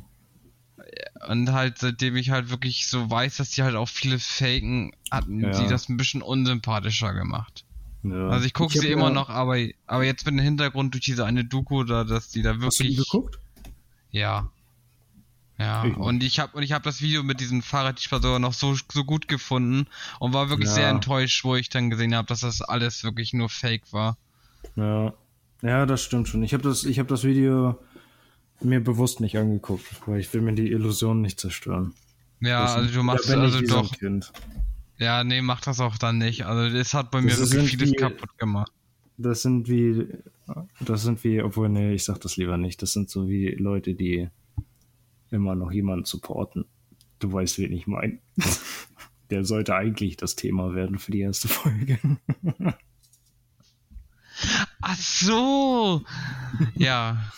[1.28, 5.40] Und halt, seitdem ich halt wirklich so weiß, dass die halt auch viele faken, hatten
[5.40, 5.50] ja.
[5.50, 7.64] die das ein bisschen unsympathischer gemacht.
[8.02, 8.28] Ja.
[8.28, 11.24] Also ich gucke sie immer ja noch, aber, aber jetzt mit dem Hintergrund durch diese
[11.24, 12.66] eine Doku da, dass die da wirklich.
[12.66, 13.38] Hast du die geguckt?
[14.16, 14.50] Ja.
[15.58, 18.74] Ja, ich und ich habe und ich habe das Video mit diesem Fahrradversorger noch so
[18.92, 19.86] so gut gefunden
[20.20, 20.74] und war wirklich ja.
[20.74, 24.18] sehr enttäuscht, wo ich dann gesehen habe, dass das alles wirklich nur Fake war.
[24.74, 25.14] Ja,
[25.62, 26.42] ja, das stimmt schon.
[26.42, 27.78] Ich habe das ich habe das Video
[28.60, 31.94] mir bewusst nicht angeguckt, weil ich will mir die Illusion nicht zerstören.
[32.40, 33.92] Ja, das also du machst also doch.
[33.92, 34.32] Kind.
[34.98, 36.44] Ja, nee, mach das auch dann nicht.
[36.44, 38.72] Also das hat bei das mir wirklich vieles kaputt gemacht.
[39.18, 40.08] Das sind wie
[40.80, 42.80] das sind wie, obwohl nee, ich sag das lieber nicht.
[42.82, 44.28] Das sind so wie Leute, die
[45.30, 46.66] immer noch jemanden supporten.
[47.18, 48.18] Du weißt, wen ich meine.
[49.30, 51.98] Der sollte eigentlich das Thema werden für die erste Folge.
[54.80, 56.04] Ach so!
[56.76, 57.32] Ja.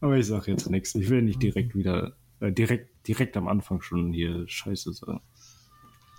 [0.00, 0.94] Aber ich sag jetzt nichts.
[0.94, 5.20] Ich will nicht direkt wieder, äh, direkt, direkt am Anfang schon hier Scheiße sagen.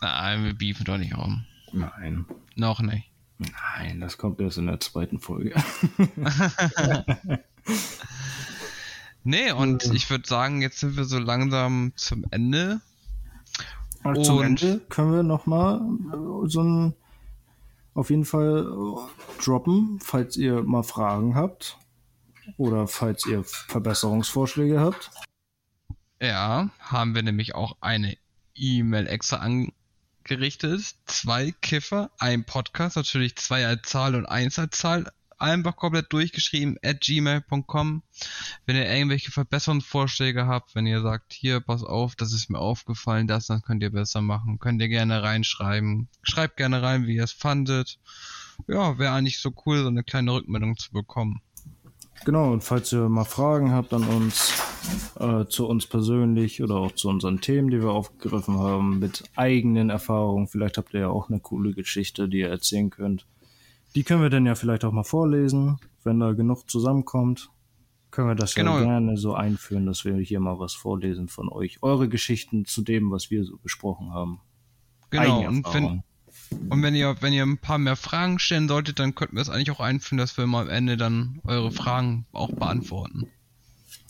[0.02, 1.46] Nein, wir beefen doch nicht rum.
[1.74, 2.26] Nein.
[2.56, 3.10] Noch nicht.
[3.38, 5.54] Nein, das kommt erst in der zweiten Folge.
[9.28, 12.80] Nee, und ich würde sagen, jetzt sind wir so langsam zum Ende.
[14.04, 15.82] Und zum Ende können wir nochmal
[16.14, 16.94] äh, so ein
[17.96, 21.80] auf jeden Fall äh, droppen, falls ihr mal Fragen habt
[22.58, 25.10] oder falls ihr Verbesserungsvorschläge habt.
[26.22, 28.16] Ja, haben wir nämlich auch eine
[28.54, 29.38] E-Mail extra
[30.26, 30.96] angerichtet.
[31.06, 36.78] Zwei Kiffer, ein Podcast, natürlich zwei als Zahl und eins als Zahl einfach komplett durchgeschrieben
[36.84, 38.04] at gmail.com.
[38.66, 43.28] Wenn ihr irgendwelche Verbesserungsvorschläge habt, wenn ihr sagt, hier, pass auf, das ist mir aufgefallen,
[43.28, 46.08] das, dann könnt ihr besser machen, könnt ihr gerne reinschreiben.
[46.24, 48.00] Schreibt gerne rein, wie ihr es fandet.
[48.68, 51.42] Ja, wäre eigentlich so cool, so eine kleine Rückmeldung zu bekommen.
[52.24, 54.54] Genau, und falls ihr mal Fragen habt an uns,
[55.20, 59.90] äh, zu uns persönlich oder auch zu unseren Themen, die wir aufgegriffen haben, mit eigenen
[59.90, 63.26] Erfahrungen, vielleicht habt ihr ja auch eine coole Geschichte, die ihr erzählen könnt
[63.96, 67.50] die können wir dann ja vielleicht auch mal vorlesen, wenn da genug zusammenkommt.
[68.12, 68.78] Können wir das genau.
[68.78, 71.80] ja gerne so einführen, dass wir hier mal was vorlesen von euch.
[71.82, 74.42] Eure Geschichten zu dem, was wir so besprochen haben.
[75.10, 75.48] Genau.
[75.48, 76.04] Und wenn,
[76.70, 79.50] und wenn ihr, wenn ihr ein paar mehr Fragen stellen solltet, dann könnten wir es
[79.50, 83.28] eigentlich auch einführen, dass wir mal am Ende dann eure Fragen auch beantworten.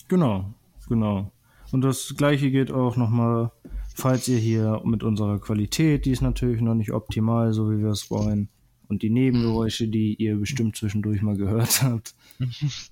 [0.07, 0.53] Genau,
[0.87, 1.31] genau.
[1.71, 3.51] Und das gleiche geht auch nochmal,
[3.95, 7.89] falls ihr hier mit unserer Qualität, die ist natürlich noch nicht optimal, so wie wir
[7.89, 8.49] es wollen,
[8.87, 12.15] und die Nebengeräusche, die ihr bestimmt zwischendurch mal gehört habt,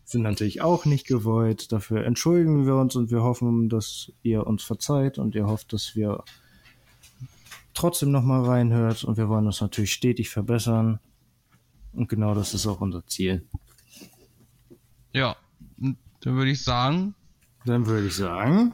[0.04, 1.72] sind natürlich auch nicht gewollt.
[1.72, 5.96] Dafür entschuldigen wir uns und wir hoffen, dass ihr uns verzeiht und ihr hofft, dass
[5.96, 6.24] wir
[7.74, 11.00] trotzdem nochmal reinhört und wir wollen uns natürlich stetig verbessern.
[11.92, 13.46] Und genau das ist auch unser Ziel.
[15.12, 15.36] Ja,
[15.78, 15.98] dann
[16.36, 17.14] würde ich sagen.
[17.66, 18.74] Dann würde ich sagen.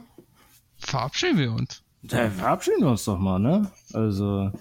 [0.78, 1.82] Verabschieden wir uns.
[2.02, 3.70] Dann verabschieden wir uns doch mal, ne?
[3.92, 4.52] Also.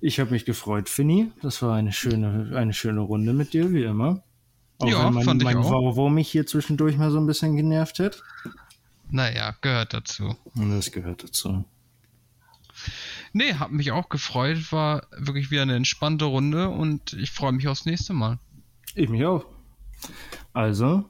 [0.00, 1.30] Ich habe mich gefreut, Finny.
[1.42, 4.22] Das war eine schöne, eine schöne Runde mit dir, wie immer.
[4.78, 5.96] Auch ja, wenn mein, fand mein ich auch.
[5.96, 8.22] Wow mich hier zwischendurch mal so ein bisschen genervt hat.
[9.10, 10.36] Naja, gehört dazu.
[10.54, 11.64] Und das gehört dazu.
[13.32, 14.72] Nee, hat mich auch gefreut.
[14.72, 18.38] War wirklich wieder eine entspannte Runde und ich freue mich aufs nächste Mal.
[18.94, 19.46] Ich mich auch.
[20.52, 21.04] Also,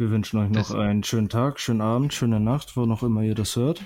[0.00, 3.20] wir wünschen euch noch das einen schönen Tag, schönen Abend, schöne Nacht, wo noch immer
[3.20, 3.82] ihr das hört.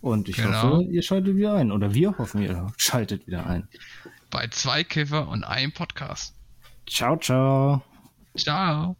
[0.00, 0.62] Und ich genau.
[0.62, 1.70] hoffe, ihr schaltet wieder ein.
[1.70, 3.68] Oder wir hoffen, ihr schaltet wieder ein.
[4.30, 6.34] Bei zwei Kiffer und einem Podcast.
[6.86, 7.82] Ciao, ciao.
[8.36, 8.96] Ciao.